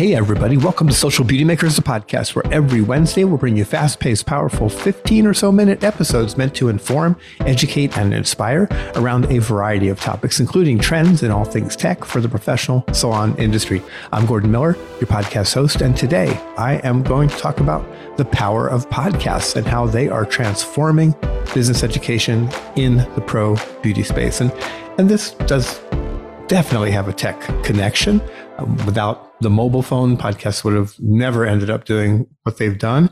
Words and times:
Hey, 0.00 0.14
everybody, 0.14 0.56
welcome 0.56 0.88
to 0.88 0.94
Social 0.94 1.26
Beauty 1.26 1.44
Makers, 1.44 1.76
the 1.76 1.82
podcast 1.82 2.34
where 2.34 2.50
every 2.50 2.80
Wednesday 2.80 3.24
we'll 3.24 3.36
bring 3.36 3.58
you 3.58 3.66
fast 3.66 4.00
paced, 4.00 4.24
powerful 4.24 4.70
15 4.70 5.26
or 5.26 5.34
so 5.34 5.52
minute 5.52 5.84
episodes 5.84 6.38
meant 6.38 6.54
to 6.54 6.70
inform, 6.70 7.18
educate, 7.40 7.98
and 7.98 8.14
inspire 8.14 8.66
around 8.94 9.26
a 9.26 9.40
variety 9.40 9.88
of 9.88 10.00
topics, 10.00 10.40
including 10.40 10.78
trends 10.78 11.22
in 11.22 11.30
all 11.30 11.44
things 11.44 11.76
tech 11.76 12.02
for 12.02 12.22
the 12.22 12.30
professional 12.30 12.82
salon 12.94 13.36
industry. 13.36 13.82
I'm 14.10 14.24
Gordon 14.24 14.50
Miller, 14.50 14.74
your 14.74 15.06
podcast 15.06 15.52
host, 15.52 15.82
and 15.82 15.94
today 15.94 16.28
I 16.56 16.76
am 16.76 17.02
going 17.02 17.28
to 17.28 17.36
talk 17.36 17.60
about 17.60 17.86
the 18.16 18.24
power 18.24 18.68
of 18.68 18.88
podcasts 18.88 19.54
and 19.54 19.66
how 19.66 19.84
they 19.84 20.08
are 20.08 20.24
transforming 20.24 21.14
business 21.52 21.82
education 21.82 22.48
in 22.74 22.96
the 23.16 23.22
pro 23.26 23.54
beauty 23.82 24.04
space. 24.04 24.40
And, 24.40 24.50
and 24.96 25.10
this 25.10 25.32
does 25.44 25.78
definitely 26.46 26.90
have 26.90 27.06
a 27.06 27.12
tech 27.12 27.38
connection. 27.64 28.22
Um, 28.56 28.76
without 28.86 29.29
the 29.40 29.50
mobile 29.50 29.82
phone, 29.82 30.16
podcasts 30.16 30.64
would 30.64 30.74
have 30.74 30.94
never 30.98 31.44
ended 31.44 31.70
up 31.70 31.84
doing 31.84 32.26
what 32.42 32.58
they've 32.58 32.78
done. 32.78 33.10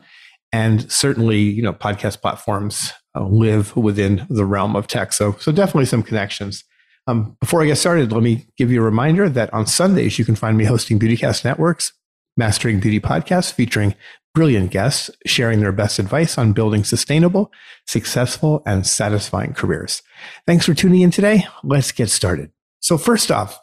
And 0.53 0.91
certainly, 0.91 1.39
you 1.39 1.63
know, 1.63 1.73
podcast 1.73 2.21
platforms 2.21 2.93
uh, 3.15 3.27
live 3.27 3.77
within 3.77 4.27
the 4.31 4.45
realm 4.45 4.77
of 4.77 4.87
tech. 4.87 5.13
So, 5.13 5.33
so 5.41 5.53
definitely 5.53 5.87
some 5.87 6.03
connections. 6.03 6.65
Um, 7.07 7.37
before 7.41 7.63
I 7.63 7.67
get 7.67 7.77
started, 7.77 8.13
let 8.13 8.23
me 8.23 8.47
give 8.57 8.71
you 8.71 8.81
a 8.81 8.85
reminder 8.85 9.29
that 9.29 9.53
on 9.53 9.67
Sundays, 9.67 10.19
you 10.19 10.25
can 10.25 10.37
find 10.37 10.57
me 10.57 10.65
hosting 10.65 10.99
Beautycast 10.99 11.45
Networks, 11.45 11.93
Mastering 12.37 12.81
Beauty 12.81 13.01
podcasts 13.01 13.53
featuring 13.53 13.95
brilliant 14.35 14.71
guests 14.71 15.11
sharing 15.27 15.61
their 15.61 15.73
best 15.73 15.99
advice 15.99 16.39
on 16.39 16.53
building 16.53 16.85
sustainable, 16.85 17.51
successful, 17.87 18.63
and 18.67 18.87
satisfying 18.87 19.53
careers. 19.53 20.03
Thanks 20.47 20.67
for 20.67 20.75
tuning 20.75 21.01
in 21.01 21.11
today. 21.11 21.47
Let's 21.65 21.93
get 21.93 22.11
started. 22.11 22.53
So 22.81 22.99
first 22.99 23.31
off, 23.31 23.59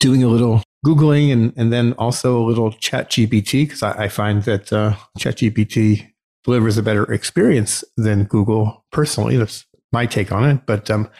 doing 0.00 0.22
a 0.22 0.28
little 0.28 0.62
Googling 0.86 1.32
and, 1.32 1.52
and 1.56 1.72
then 1.72 1.94
also 1.94 2.38
a 2.38 2.46
little 2.46 2.70
chat 2.70 3.10
GPT, 3.10 3.64
because 3.64 3.82
I, 3.82 4.04
I, 4.04 4.08
find 4.08 4.44
that 4.44 4.72
uh, 4.72 4.94
chat 5.18 5.38
GPT 5.38 6.12
delivers 6.44 6.78
a 6.78 6.82
better 6.82 7.12
experience 7.12 7.82
than 7.96 8.24
Google 8.24 8.84
personally. 8.92 9.36
That's 9.36 9.66
my 9.92 10.06
take 10.06 10.30
on 10.30 10.48
it. 10.48 10.60
But 10.64 10.88
um, 10.88 11.10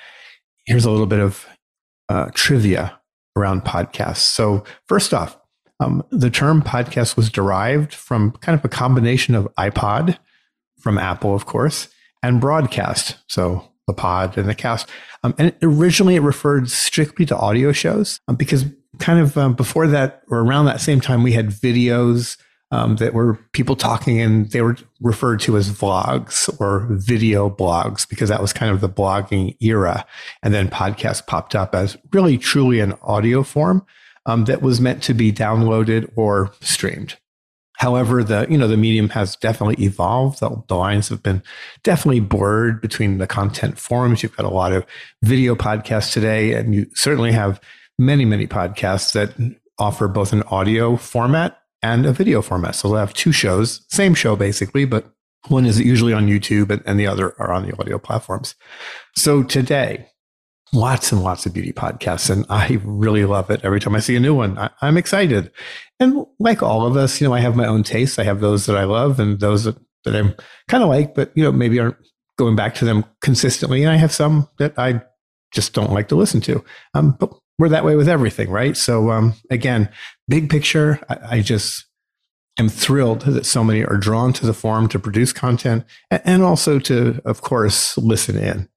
here's 0.67 0.84
a 0.84 0.91
little 0.91 1.06
bit 1.06 1.19
of 1.19 1.47
uh, 2.09 2.31
trivia 2.33 3.00
around 3.37 3.64
podcasts. 3.64 4.19
So 4.19 4.62
first 4.87 5.12
off, 5.12 5.37
um, 5.81 6.05
the 6.11 6.31
term 6.31 6.62
podcast 6.62 7.17
was 7.17 7.28
derived 7.28 7.92
from 7.92 8.33
kind 8.41 8.56
of 8.56 8.64
a 8.64 8.69
combination 8.69 9.34
of 9.34 9.48
iPod 9.59 10.17
from 10.78 10.97
Apple, 10.97 11.34
of 11.34 11.44
course, 11.44 11.89
and 12.22 12.41
broadcast. 12.41 13.17
So 13.27 13.69
the 13.87 13.92
pod 13.92 14.37
and 14.37 14.48
the 14.48 14.55
cast. 14.55 14.89
Um, 15.22 15.34
and 15.39 15.55
originally 15.62 16.17
it 16.17 16.20
referred 16.20 16.70
strictly 16.70 17.27
to 17.27 17.37
audio 17.37 17.72
shows 17.72 18.20
um, 18.28 18.37
because 18.37 18.64
kind 18.98 19.20
of 19.20 19.36
um, 19.36 19.55
before 19.55 19.86
that 19.89 20.22
or 20.28 20.41
around 20.41 20.66
that 20.66 20.80
same 20.80 21.00
time, 21.00 21.22
we 21.22 21.33
had 21.33 21.48
videos 21.48 22.36
um, 22.70 22.97
that 22.97 23.14
were 23.14 23.34
people 23.53 23.77
talking 23.77 24.20
and 24.20 24.50
they 24.50 24.61
were 24.61 24.77
referred 25.00 25.41
to 25.41 25.56
as 25.56 25.70
vlogs 25.70 26.48
or 26.61 26.86
video 26.91 27.48
blogs 27.48 28.08
because 28.08 28.28
that 28.28 28.42
was 28.42 28.53
kind 28.53 28.72
of 28.72 28.80
the 28.80 28.88
blogging 28.88 29.56
era. 29.61 30.05
And 30.42 30.53
then 30.53 30.69
podcast 30.69 31.27
popped 31.27 31.55
up 31.55 31.75
as 31.75 31.97
really 32.12 32.38
truly 32.38 32.80
an 32.80 32.94
audio 33.03 33.42
form 33.42 33.86
um, 34.27 34.47
that 34.47 34.62
was 34.62 34.80
meant 34.80 35.03
to 35.05 35.14
be 35.14 35.33
downloaded 35.33 36.10
or 36.16 36.53
streamed. 36.60 37.16
However, 37.78 38.25
the 38.25 38.47
you 38.48 38.56
know 38.56 38.69
the 38.69 38.77
medium 38.77 39.10
has 39.10 39.36
definitely 39.36 39.84
evolved. 39.84 40.41
The, 40.41 40.62
the, 40.66 40.77
lines 40.77 41.10
have 41.10 41.22
been 41.22 41.42
definitely 41.84 42.20
blurred 42.20 42.81
between 42.81 43.19
the 43.19 43.27
content 43.27 43.78
forms. 43.78 44.22
You've 44.22 44.36
got 44.36 44.47
a 44.47 44.50
lot 44.50 44.72
of 44.72 44.86
video 45.22 45.55
podcasts 45.55 46.12
today, 46.12 46.55
and 46.55 46.75
you 46.75 46.86
certainly 46.94 47.33
have 47.33 47.60
many 47.98 48.25
many 48.25 48.47
podcasts 48.47 49.12
that 49.12 49.34
offer 49.78 50.08
both 50.08 50.32
an 50.32 50.43
audio 50.44 50.97
format 50.97 51.59
and 51.82 52.06
a 52.06 52.12
video 52.12 52.43
format. 52.43 52.75
So 52.75 52.88
they'll 52.88 52.98
have 52.98 53.15
two 53.15 53.32
shows, 53.32 53.84
same 53.88 54.15
show 54.15 54.37
basically, 54.37 54.84
but 54.84 55.12
one 55.48 55.66
is 55.66 55.81
usually 55.81 56.12
on 56.12 56.26
YouTube 56.26 56.82
and, 56.84 56.98
the 56.98 57.06
other 57.06 57.34
are 57.41 57.53
on 57.53 57.66
the 57.66 57.78
audio 57.78 57.98
platforms. 57.98 58.54
So 59.16 59.43
today, 59.43 60.09
lots 60.72 61.12
and 61.12 61.22
lots 61.22 61.47
of 61.47 61.54
beauty 61.54 61.72
podcasts, 61.72 62.28
and 62.31 62.44
I 62.48 62.81
really 62.84 63.25
love 63.25 63.50
it. 63.50 63.60
Every 63.62 63.78
time 63.78 63.94
I 63.94 64.00
see 64.00 64.16
a 64.16 64.21
new 64.21 64.34
one, 64.34 64.59
I, 64.59 64.71
am 64.82 64.97
excited. 64.97 65.53
And 66.00 66.26
like 66.41 66.62
all 66.62 66.87
of 66.87 66.97
us, 66.97 67.21
you 67.21 67.28
know, 67.28 67.34
I 67.34 67.41
have 67.41 67.54
my 67.54 67.66
own 67.66 67.84
tastes. 67.84 68.19
I 68.19 68.25
have 68.25 68.41
those 68.41 68.66
that 68.66 68.76
I 68.76 68.84
love 68.84 69.21
and 69.21 69.38
those 69.38 69.65
that, 69.65 69.76
that 70.04 70.16
I'm 70.16 70.34
kind 70.69 70.82
of 70.82 70.88
like, 70.88 71.15
but 71.15 71.31
you 71.37 71.44
know, 71.44 71.53
maybe 71.53 71.78
aren't 71.78 71.97
going 72.38 72.56
back 72.56 72.75
to 72.76 72.84
them 72.84 73.04
consistently. 73.21 73.82
And 73.82 73.92
I 73.92 73.97
have 73.97 74.12
some 74.12 74.48
that 74.59 74.76
I 74.78 75.03
just 75.53 75.72
don't 75.72 75.92
like 75.92 76.09
to 76.09 76.16
listen 76.16 76.41
to. 76.42 76.65
Um, 76.92 77.16
but 77.19 77.32
we're 77.59 77.69
that 77.71 77.84
way 77.84 77.97
with 77.97 78.09
everything, 78.09 78.50
right? 78.50 78.77
So 78.77 79.11
um, 79.11 79.34
again, 79.50 79.89
big 80.28 80.50
picture, 80.50 81.00
I, 81.09 81.37
I 81.37 81.41
just 81.41 81.87
am 82.59 82.69
thrilled 82.69 83.22
that 83.22 83.47
so 83.47 83.62
many 83.62 83.84
are 83.84 83.97
drawn 83.97 84.33
to 84.34 84.47
the 84.47 84.55
forum 84.55 84.89
to 84.89 84.99
produce 84.99 85.33
content 85.33 85.84
and 86.11 86.43
also 86.43 86.78
to, 86.81 87.21
of 87.25 87.43
course, 87.43 87.97
listen 87.99 88.39
in. 88.39 88.69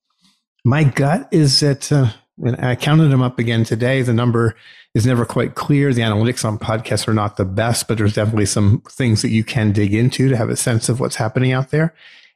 My 0.65 0.83
gut 0.83 1.27
is 1.31 1.59
that, 1.61 1.91
uh, 1.91 2.11
I 2.59 2.75
counted 2.75 3.09
them 3.09 3.21
up 3.21 3.37
again 3.37 3.65
today. 3.65 4.01
The 4.01 4.13
number 4.13 4.55
is 4.95 5.05
never 5.05 5.25
quite 5.25 5.55
clear. 5.55 5.93
The 5.93 6.01
analytics 6.01 6.45
on 6.45 6.57
podcasts 6.57 7.07
are 7.07 7.13
not 7.13 7.37
the 7.37 7.45
best, 7.45 7.87
but 7.87 7.97
there's 7.97 8.13
definitely 8.13 8.45
some 8.45 8.81
things 8.89 9.21
that 9.21 9.29
you 9.29 9.43
can 9.43 9.71
dig 9.71 9.93
into 9.93 10.29
to 10.29 10.37
have 10.37 10.49
a 10.49 10.55
sense 10.55 10.89
of 10.89 10.99
what's 10.99 11.17
happening 11.17 11.51
out 11.51 11.71
there. 11.71 11.93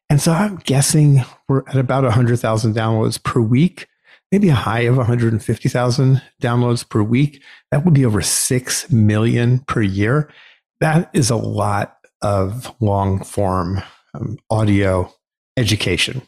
And 0.09 0.21
so 0.21 0.33
I'm 0.33 0.57
guessing 0.57 1.23
we're 1.47 1.63
at 1.67 1.77
about 1.77 2.03
100,000 2.03 2.75
downloads 2.75 3.21
per 3.21 3.39
week, 3.39 3.87
maybe 4.33 4.49
a 4.49 4.55
high 4.55 4.79
of 4.79 4.97
150,000 4.97 6.21
downloads 6.41 6.89
per 6.89 7.03
week. 7.03 7.43
That 7.69 7.85
would 7.85 7.93
be 7.93 8.03
over 8.03 8.23
6 8.23 8.91
million 8.91 9.59
per 9.59 9.83
year. 9.83 10.27
That 10.79 11.11
is 11.13 11.29
a 11.29 11.35
lot 11.35 11.97
of 12.23 12.75
long 12.81 13.23
form 13.23 13.83
um, 14.15 14.39
audio 14.49 15.13
education. 15.55 16.23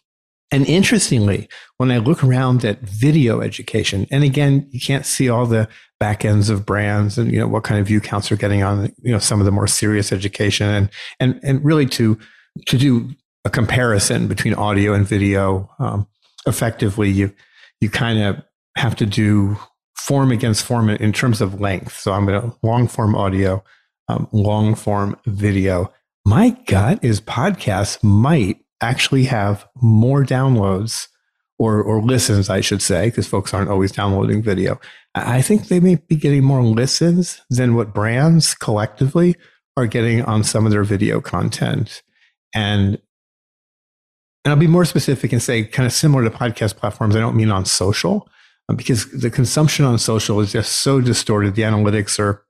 And 0.51 0.67
interestingly, 0.67 1.49
when 1.77 1.89
I 1.89 1.97
look 1.97 2.23
around 2.23 2.63
at 2.63 2.79
video 2.81 3.41
education, 3.41 4.05
and 4.11 4.23
again, 4.23 4.67
you 4.69 4.79
can't 4.79 5.07
see 5.07 5.27
all 5.27 5.47
the 5.47 5.67
back 5.99 6.23
ends 6.23 6.51
of 6.51 6.63
brands 6.63 7.17
and 7.17 7.31
you 7.31 7.39
know 7.39 7.47
what 7.47 7.63
kind 7.63 7.81
of 7.81 7.87
view 7.87 7.99
counts 7.99 8.31
are 8.31 8.35
getting 8.35 8.61
on 8.61 8.93
you 9.01 9.13
know 9.13 9.17
some 9.17 9.39
of 9.39 9.45
the 9.45 9.51
more 9.51 9.65
serious 9.65 10.11
education 10.11 10.67
and 10.67 10.89
and 11.21 11.39
and 11.41 11.63
really 11.63 11.85
to 11.85 12.19
to 12.65 12.77
do 12.77 13.09
a 13.45 13.49
comparison 13.49 14.27
between 14.27 14.53
audio 14.53 14.93
and 14.93 15.07
video 15.07 15.69
um, 15.79 16.05
effectively, 16.45 17.09
you 17.09 17.33
you 17.85 17.91
kind 17.91 18.19
of 18.19 18.41
have 18.75 18.95
to 18.95 19.05
do 19.05 19.55
form 19.95 20.31
against 20.31 20.65
form 20.65 20.89
in 20.89 21.13
terms 21.13 21.39
of 21.39 21.61
length. 21.61 21.99
So 21.99 22.13
I'm 22.13 22.25
going 22.25 22.41
to 22.41 22.57
long 22.63 22.87
form 22.87 23.15
audio, 23.15 23.63
um, 24.07 24.27
long 24.31 24.73
form 24.73 25.15
video. 25.27 25.93
My 26.25 26.49
gut 26.65 27.03
is 27.03 27.21
podcasts 27.21 28.03
might 28.03 28.57
actually 28.81 29.25
have 29.25 29.67
more 29.75 30.23
downloads 30.23 31.07
or, 31.59 31.81
or 31.83 32.01
listens, 32.01 32.49
I 32.49 32.61
should 32.61 32.81
say, 32.81 33.05
because 33.05 33.27
folks 33.27 33.53
aren't 33.53 33.69
always 33.69 33.91
downloading 33.91 34.41
video. 34.41 34.79
I 35.13 35.43
think 35.43 35.67
they 35.67 35.79
may 35.79 35.95
be 35.95 36.15
getting 36.15 36.43
more 36.43 36.63
listens 36.63 37.39
than 37.51 37.75
what 37.75 37.93
brands 37.93 38.55
collectively 38.55 39.35
are 39.77 39.85
getting 39.85 40.23
on 40.23 40.43
some 40.43 40.65
of 40.65 40.71
their 40.71 40.83
video 40.83 41.21
content. 41.21 42.01
And 42.51 42.99
and 44.45 44.51
I'll 44.51 44.59
be 44.59 44.67
more 44.67 44.85
specific 44.85 45.33
and 45.33 45.41
say 45.41 45.63
kind 45.63 45.87
of 45.87 45.91
similar 45.91 46.23
to 46.23 46.29
podcast 46.29 46.77
platforms. 46.77 47.15
I 47.15 47.19
don't 47.19 47.35
mean 47.35 47.49
on 47.49 47.65
social 47.65 48.29
uh, 48.69 48.75
because 48.75 49.09
the 49.11 49.31
consumption 49.31 49.85
on 49.85 49.97
social 49.97 50.39
is 50.39 50.51
just 50.51 50.83
so 50.83 51.01
distorted. 51.01 51.55
The 51.55 51.63
analytics 51.63 52.19
are 52.19 52.45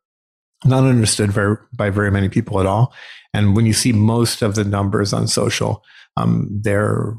not 0.66 0.84
understood 0.84 1.32
very, 1.32 1.56
by 1.74 1.90
very 1.90 2.12
many 2.12 2.28
people 2.28 2.60
at 2.60 2.66
all. 2.66 2.94
And 3.34 3.56
when 3.56 3.66
you 3.66 3.74
see 3.74 3.94
most 3.94 4.42
of 4.42 4.56
the 4.56 4.66
numbers 4.66 5.14
on 5.14 5.28
social, 5.28 5.84
um, 6.18 6.50
they're 6.52 7.16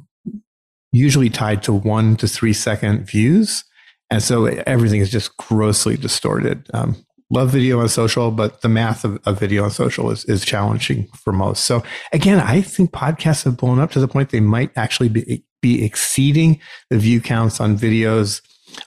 usually 0.93 1.31
tied 1.31 1.62
to 1.62 1.72
one 1.72 2.17
to 2.17 2.29
three 2.29 2.52
second 2.52 3.06
views. 3.06 3.64
And 4.11 4.22
so 4.22 4.44
everything 4.44 5.00
is 5.00 5.11
just 5.11 5.37
grossly 5.38 5.96
distorted. 5.96 6.69
Um, 6.75 7.06
love 7.31 7.50
video 7.50 7.81
on 7.81 7.88
social, 7.88 8.31
but 8.31 8.61
the 8.62 8.69
math 8.69 9.05
of, 9.05 9.19
of, 9.26 9.38
video 9.38 9.64
on 9.64 9.70
social 9.70 10.11
is, 10.11 10.25
is 10.26 10.44
challenging 10.44 11.06
for 11.25 11.32
most. 11.32 11.64
So 11.64 11.82
again, 12.12 12.38
I 12.38 12.61
think 12.61 12.93
podcasts 12.93 13.44
have 13.44 13.56
blown 13.56 13.78
up 13.81 13.90
to 13.93 14.00
the 14.00 14.08
point 14.08 14.31
they 14.31 14.40
might 14.40 14.70
actually 14.76 15.08
be, 15.08 15.44
be 15.61 15.84
exceeding 15.84 16.61
the 16.90 16.99
view 16.99 17.20
counts 17.20 17.61
on 17.61 17.76
videos 17.76 18.43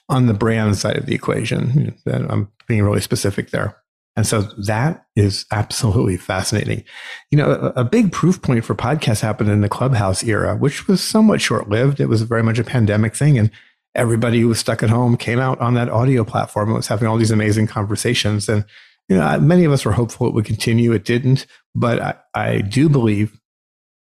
on 0.07 0.27
the 0.27 0.33
brand 0.33 0.77
side 0.77 0.97
of 0.97 1.05
the 1.05 1.15
equation. 1.15 1.95
I'm 2.05 2.49
being 2.67 2.83
really 2.83 3.01
specific 3.01 3.49
there. 3.49 3.75
And 4.15 4.27
so 4.27 4.41
that 4.65 5.05
is 5.15 5.45
absolutely 5.51 6.17
fascinating. 6.17 6.83
You 7.31 7.37
know, 7.37 7.51
a, 7.51 7.81
a, 7.81 7.83
big 7.85 8.11
proof 8.11 8.41
point 8.41 8.65
for 8.65 8.75
podcasts 8.75 9.21
happened 9.21 9.49
in 9.49 9.61
the 9.61 9.69
Clubhouse 9.69 10.23
era, 10.23 10.57
which 10.57 10.89
was 10.89 11.01
somewhat 11.01 11.39
short 11.39 11.69
lived. 11.69 12.01
It 12.01 12.07
was 12.07 12.23
very 12.23 12.43
much 12.43 12.59
a 12.59 12.65
pandemic 12.65 13.15
thing. 13.15 13.37
And 13.37 13.49
everybody 13.95 14.39
who 14.41 14.47
was 14.47 14.59
stuck 14.59 14.83
at 14.83 14.89
home 14.89 15.17
came 15.17 15.39
out 15.39 15.59
on 15.59 15.73
that 15.75 15.89
audio 15.89 16.23
platform 16.23 16.69
and 16.69 16.77
was 16.77 16.87
having 16.87 17.07
all 17.07 17.17
these 17.17 17.31
amazing 17.31 17.67
conversations. 17.67 18.47
And, 18.49 18.65
you 19.07 19.17
know, 19.17 19.39
many 19.39 19.65
of 19.65 19.71
us 19.71 19.85
were 19.85 19.91
hopeful 19.91 20.27
it 20.27 20.33
would 20.33 20.45
continue. 20.45 20.91
It 20.93 21.05
didn't. 21.05 21.45
But 21.75 22.01
I, 22.01 22.15
I 22.35 22.61
do 22.61 22.89
believe 22.89 23.39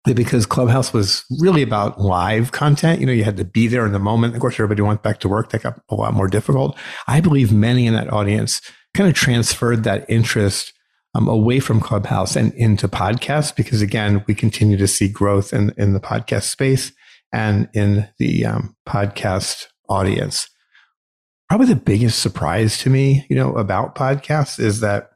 that 0.04 0.16
because 0.16 0.46
Clubhouse 0.46 0.92
was 0.92 1.24
really 1.40 1.62
about 1.62 2.00
live 2.00 2.52
content, 2.52 3.00
you 3.00 3.06
know, 3.06 3.12
you 3.12 3.24
had 3.24 3.36
to 3.38 3.44
be 3.44 3.68
there 3.68 3.86
in 3.86 3.92
the 3.92 3.98
moment. 3.98 4.34
Of 4.34 4.40
course, 4.40 4.54
everybody 4.54 4.82
went 4.82 5.02
back 5.02 5.20
to 5.20 5.28
work. 5.28 5.50
That 5.50 5.62
got 5.62 5.80
a 5.88 5.94
lot 5.94 6.14
more 6.14 6.28
difficult. 6.28 6.76
I 7.06 7.20
believe 7.20 7.52
many 7.52 7.86
in 7.86 7.94
that 7.94 8.12
audience 8.12 8.60
kind 8.94 9.08
of 9.08 9.14
transferred 9.14 9.84
that 9.84 10.08
interest 10.08 10.72
um, 11.14 11.28
away 11.28 11.60
from 11.60 11.80
Clubhouse 11.80 12.36
and 12.36 12.52
into 12.54 12.88
podcasts 12.88 13.54
because, 13.54 13.82
again, 13.82 14.24
we 14.26 14.34
continue 14.34 14.76
to 14.76 14.88
see 14.88 15.08
growth 15.08 15.52
in, 15.52 15.72
in 15.76 15.92
the 15.92 16.00
podcast 16.00 16.44
space 16.44 16.92
and 17.32 17.68
in 17.74 18.08
the 18.18 18.46
um, 18.46 18.76
podcast 18.86 19.66
audience. 19.88 20.48
Probably 21.48 21.66
the 21.66 21.76
biggest 21.76 22.20
surprise 22.20 22.78
to 22.78 22.90
me, 22.90 23.26
you 23.28 23.36
know, 23.36 23.54
about 23.54 23.94
podcasts 23.94 24.60
is 24.60 24.80
that 24.80 25.12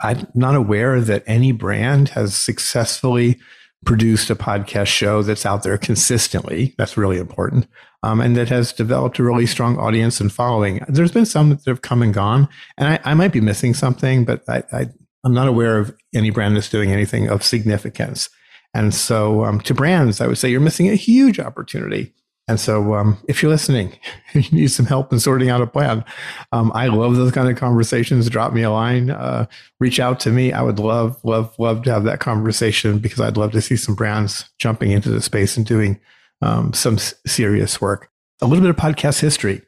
I'm 0.00 0.26
not 0.34 0.54
aware 0.54 1.00
that 1.00 1.24
any 1.26 1.52
brand 1.52 2.10
has 2.10 2.36
successfully 2.36 3.38
produced 3.84 4.30
a 4.30 4.36
podcast 4.36 4.88
show 4.88 5.22
that's 5.22 5.46
out 5.46 5.62
there 5.62 5.78
consistently. 5.78 6.74
That's 6.76 6.96
really 6.96 7.18
important. 7.18 7.66
Um, 8.02 8.20
and 8.20 8.36
that 8.36 8.48
has 8.48 8.72
developed 8.72 9.18
a 9.18 9.22
really 9.22 9.46
strong 9.46 9.78
audience 9.78 10.20
and 10.20 10.32
following. 10.32 10.84
There's 10.88 11.12
been 11.12 11.26
some 11.26 11.50
that 11.50 11.64
have 11.66 11.82
come 11.82 12.02
and 12.02 12.12
gone, 12.12 12.48
and 12.76 12.88
I, 12.88 13.00
I 13.04 13.14
might 13.14 13.32
be 13.32 13.40
missing 13.40 13.74
something, 13.74 14.24
but 14.24 14.42
I, 14.48 14.62
I, 14.72 14.86
am 15.24 15.34
not 15.34 15.48
aware 15.48 15.78
of 15.78 15.96
any 16.14 16.30
brand 16.30 16.56
that's 16.56 16.68
doing 16.68 16.92
anything 16.92 17.28
of 17.28 17.42
significance. 17.42 18.28
And 18.74 18.94
so, 18.94 19.44
um, 19.44 19.60
to 19.62 19.74
brands, 19.74 20.20
I 20.20 20.26
would 20.26 20.38
say 20.38 20.50
you're 20.50 20.60
missing 20.60 20.88
a 20.88 20.94
huge 20.94 21.40
opportunity 21.40 22.14
and 22.48 22.60
so, 22.60 22.94
um, 22.94 23.18
if 23.26 23.42
you're 23.42 23.50
listening, 23.50 23.98
you 24.32 24.44
need 24.52 24.70
some 24.70 24.86
help 24.86 25.12
in 25.12 25.18
sorting 25.18 25.50
out 25.50 25.62
a 25.62 25.66
plan. 25.66 26.04
Um, 26.52 26.70
I 26.74 26.86
love 26.86 27.16
those 27.16 27.32
kind 27.32 27.48
of 27.48 27.56
conversations. 27.56 28.30
Drop 28.30 28.52
me 28.52 28.62
a 28.62 28.70
line, 28.70 29.10
uh, 29.10 29.46
reach 29.80 29.98
out 29.98 30.20
to 30.20 30.30
me. 30.30 30.52
I 30.52 30.62
would 30.62 30.78
love, 30.78 31.18
love, 31.24 31.54
love 31.58 31.82
to 31.82 31.92
have 31.92 32.04
that 32.04 32.20
conversation 32.20 32.98
because 32.98 33.20
I'd 33.20 33.36
love 33.36 33.52
to 33.52 33.60
see 33.60 33.76
some 33.76 33.96
brands 33.96 34.48
jumping 34.58 34.92
into 34.92 35.10
the 35.10 35.20
space 35.20 35.56
and 35.56 35.66
doing 35.66 35.98
um, 36.40 36.72
some 36.72 36.94
s- 36.94 37.14
serious 37.26 37.80
work. 37.80 38.10
A 38.40 38.46
little 38.46 38.62
bit 38.62 38.70
of 38.70 38.76
podcast 38.76 39.20
history. 39.20 39.62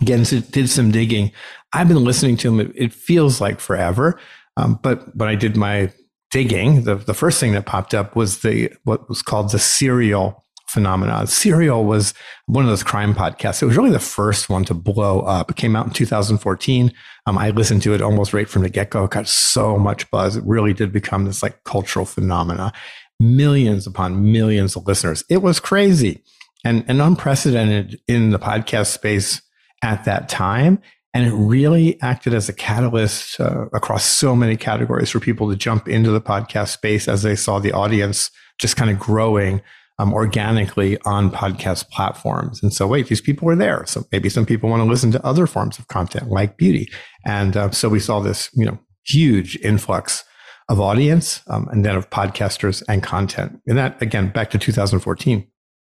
Again, 0.00 0.24
did 0.24 0.68
some 0.68 0.90
digging. 0.90 1.30
I've 1.72 1.88
been 1.88 2.02
listening 2.02 2.38
to 2.38 2.50
them. 2.50 2.60
It, 2.60 2.72
it 2.74 2.92
feels 2.92 3.40
like 3.40 3.60
forever. 3.60 4.18
Um, 4.56 4.80
but 4.82 5.14
when 5.14 5.28
I 5.28 5.34
did 5.34 5.56
my 5.56 5.92
digging, 6.30 6.84
the, 6.84 6.96
the 6.96 7.14
first 7.14 7.38
thing 7.38 7.52
that 7.52 7.66
popped 7.66 7.94
up 7.94 8.16
was 8.16 8.40
the 8.40 8.72
what 8.84 9.08
was 9.08 9.22
called 9.22 9.52
the 9.52 9.58
serial 9.58 10.44
phenomenon. 10.70 11.26
Serial 11.26 11.84
was 11.84 12.14
one 12.46 12.64
of 12.64 12.70
those 12.70 12.82
crime 12.82 13.14
podcasts. 13.14 13.62
It 13.62 13.66
was 13.66 13.76
really 13.76 13.90
the 13.90 13.98
first 13.98 14.48
one 14.48 14.64
to 14.66 14.74
blow 14.74 15.20
up. 15.20 15.50
It 15.50 15.56
came 15.56 15.74
out 15.74 15.86
in 15.86 15.92
2014. 15.92 16.92
Um, 17.26 17.38
I 17.38 17.50
listened 17.50 17.82
to 17.82 17.94
it 17.94 18.00
almost 18.00 18.32
right 18.32 18.48
from 18.48 18.62
the 18.62 18.70
get 18.70 18.90
go. 18.90 19.04
It 19.04 19.10
got 19.10 19.28
so 19.28 19.78
much 19.78 20.10
buzz. 20.10 20.36
It 20.36 20.44
really 20.46 20.72
did 20.72 20.92
become 20.92 21.24
this 21.24 21.42
like 21.42 21.64
cultural 21.64 22.06
phenomena. 22.06 22.72
Millions 23.18 23.86
upon 23.86 24.32
millions 24.32 24.76
of 24.76 24.86
listeners. 24.86 25.24
It 25.28 25.42
was 25.42 25.60
crazy 25.60 26.22
and, 26.64 26.84
and 26.88 27.02
unprecedented 27.02 28.00
in 28.06 28.30
the 28.30 28.38
podcast 28.38 28.92
space 28.92 29.42
at 29.82 30.04
that 30.04 30.28
time. 30.28 30.80
And 31.12 31.26
it 31.26 31.32
really 31.32 32.00
acted 32.02 32.34
as 32.34 32.48
a 32.48 32.52
catalyst 32.52 33.40
uh, 33.40 33.66
across 33.72 34.04
so 34.04 34.36
many 34.36 34.56
categories 34.56 35.10
for 35.10 35.18
people 35.18 35.50
to 35.50 35.56
jump 35.56 35.88
into 35.88 36.10
the 36.10 36.20
podcast 36.20 36.68
space 36.68 37.08
as 37.08 37.22
they 37.22 37.34
saw 37.34 37.58
the 37.58 37.72
audience 37.72 38.30
just 38.60 38.76
kind 38.76 38.90
of 38.90 38.98
growing 38.98 39.60
um, 40.00 40.14
organically 40.14 40.98
on 41.04 41.30
podcast 41.30 41.90
platforms. 41.90 42.62
And 42.62 42.72
so, 42.72 42.86
wait, 42.86 43.08
these 43.08 43.20
people 43.20 43.44
were 43.44 43.54
there. 43.54 43.84
So 43.84 44.06
maybe 44.10 44.30
some 44.30 44.46
people 44.46 44.70
want 44.70 44.80
to 44.80 44.88
listen 44.88 45.12
to 45.12 45.26
other 45.26 45.46
forms 45.46 45.78
of 45.78 45.88
content 45.88 46.30
like 46.30 46.56
beauty. 46.56 46.90
And 47.26 47.54
uh, 47.54 47.70
so 47.70 47.90
we 47.90 48.00
saw 48.00 48.20
this, 48.20 48.48
you 48.54 48.64
know, 48.64 48.78
huge 49.04 49.56
influx 49.56 50.24
of 50.70 50.80
audience 50.80 51.42
um, 51.48 51.68
and 51.70 51.84
then 51.84 51.96
of 51.96 52.08
podcasters 52.08 52.82
and 52.88 53.02
content. 53.02 53.60
And 53.66 53.76
that, 53.76 54.00
again, 54.00 54.30
back 54.30 54.48
to 54.52 54.58
2014. 54.58 55.46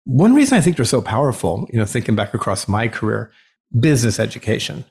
One 0.04 0.34
reason 0.34 0.56
I 0.56 0.62
think 0.62 0.76
they're 0.76 0.86
so 0.86 1.02
powerful, 1.02 1.68
you 1.70 1.78
know, 1.78 1.84
thinking 1.84 2.16
back 2.16 2.32
across 2.32 2.66
my 2.66 2.88
career, 2.88 3.30
business 3.78 4.18
education. 4.18 4.86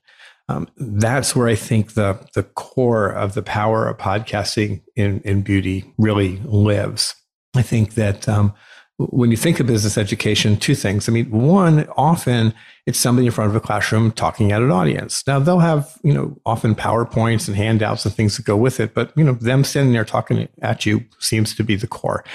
Um, 0.50 0.67
that's 0.77 1.35
where 1.35 1.47
I 1.47 1.56
think 1.56 1.94
the 1.94 2.27
the 2.33 2.44
core 2.44 3.07
of 3.07 3.35
the 3.35 3.44
power 3.44 3.88
of 3.88 3.97
podcasting 3.97 4.81
in 4.95 5.21
in 5.21 5.41
beauty 5.41 5.94
really 5.97 6.38
lives. 6.38 7.15
I 7.56 7.61
think 7.61 7.94
that 7.95 8.27
um, 8.27 8.53
when 8.99 9.31
you 9.31 9.37
think 9.37 9.61
of 9.61 9.67
business 9.67 9.97
education, 9.97 10.57
two 10.57 10.75
things. 10.75 11.07
I 11.07 11.13
mean, 11.13 11.31
one, 11.31 11.87
often 11.95 12.53
it's 12.85 12.99
somebody 12.99 13.27
in 13.27 13.31
front 13.31 13.49
of 13.49 13.55
a 13.55 13.61
classroom 13.61 14.11
talking 14.11 14.51
at 14.51 14.61
an 14.61 14.71
audience. 14.71 15.25
Now 15.25 15.39
they'll 15.39 15.59
have, 15.59 15.97
you 16.03 16.13
know, 16.13 16.37
often 16.45 16.75
PowerPoints 16.75 17.47
and 17.47 17.55
handouts 17.55 18.05
and 18.05 18.13
things 18.13 18.35
that 18.35 18.45
go 18.45 18.57
with 18.57 18.81
it, 18.81 18.93
but 18.93 19.13
you 19.15 19.23
know, 19.23 19.33
them 19.33 19.63
standing 19.63 19.93
there 19.93 20.03
talking 20.03 20.49
at 20.61 20.85
you 20.85 21.05
seems 21.17 21.55
to 21.55 21.63
be 21.63 21.77
the 21.77 21.87
core. 21.87 22.25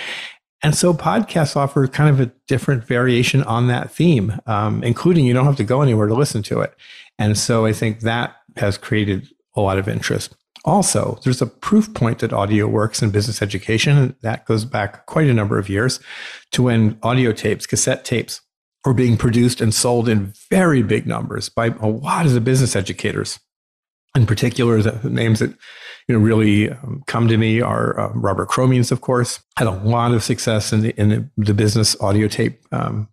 And 0.62 0.74
so 0.74 0.94
podcasts 0.94 1.54
offer 1.54 1.86
kind 1.86 2.08
of 2.08 2.18
a 2.18 2.32
different 2.48 2.84
variation 2.84 3.42
on 3.42 3.66
that 3.66 3.90
theme, 3.90 4.38
um, 4.46 4.82
including 4.82 5.26
you 5.26 5.34
don't 5.34 5.44
have 5.44 5.56
to 5.56 5.64
go 5.64 5.82
anywhere 5.82 6.06
to 6.06 6.14
listen 6.14 6.42
to 6.44 6.60
it. 6.60 6.74
And 7.18 7.36
so 7.36 7.66
I 7.66 7.74
think 7.74 8.00
that 8.00 8.36
has 8.56 8.78
created 8.78 9.28
a 9.54 9.60
lot 9.60 9.78
of 9.78 9.86
interest. 9.86 10.34
Also, 10.64 11.18
there's 11.22 11.42
a 11.42 11.46
proof 11.46 11.92
point 11.92 12.20
that 12.20 12.32
audio 12.32 12.66
works 12.66 13.02
in 13.02 13.10
business 13.10 13.42
education. 13.42 13.98
And 13.98 14.14
that 14.22 14.46
goes 14.46 14.64
back 14.64 15.06
quite 15.06 15.28
a 15.28 15.34
number 15.34 15.58
of 15.58 15.68
years 15.68 16.00
to 16.52 16.62
when 16.62 16.98
audio 17.02 17.32
tapes, 17.32 17.66
cassette 17.66 18.04
tapes, 18.04 18.40
were 18.84 18.94
being 18.94 19.16
produced 19.16 19.60
and 19.60 19.74
sold 19.74 20.08
in 20.08 20.32
very 20.50 20.82
big 20.82 21.06
numbers 21.06 21.48
by 21.48 21.66
a 21.66 21.86
lot 21.86 22.26
of 22.26 22.32
the 22.32 22.40
business 22.40 22.76
educators. 22.76 23.38
In 24.14 24.26
particular, 24.26 24.80
the 24.80 25.10
names 25.10 25.40
that 25.40 25.50
you 26.06 26.14
know 26.14 26.18
really 26.18 26.70
um, 26.70 27.02
come 27.06 27.26
to 27.28 27.36
me 27.36 27.60
are 27.60 27.98
uh, 27.98 28.12
Robert 28.14 28.48
Cromeans, 28.48 28.92
of 28.92 29.00
course, 29.00 29.40
had 29.56 29.66
a 29.66 29.72
lot 29.72 30.12
of 30.12 30.22
success 30.22 30.72
in 30.72 30.82
the 30.82 31.00
in 31.00 31.08
the, 31.08 31.28
the 31.36 31.54
business 31.54 32.00
audio 32.00 32.28
tape 32.28 32.60
um, 32.72 33.08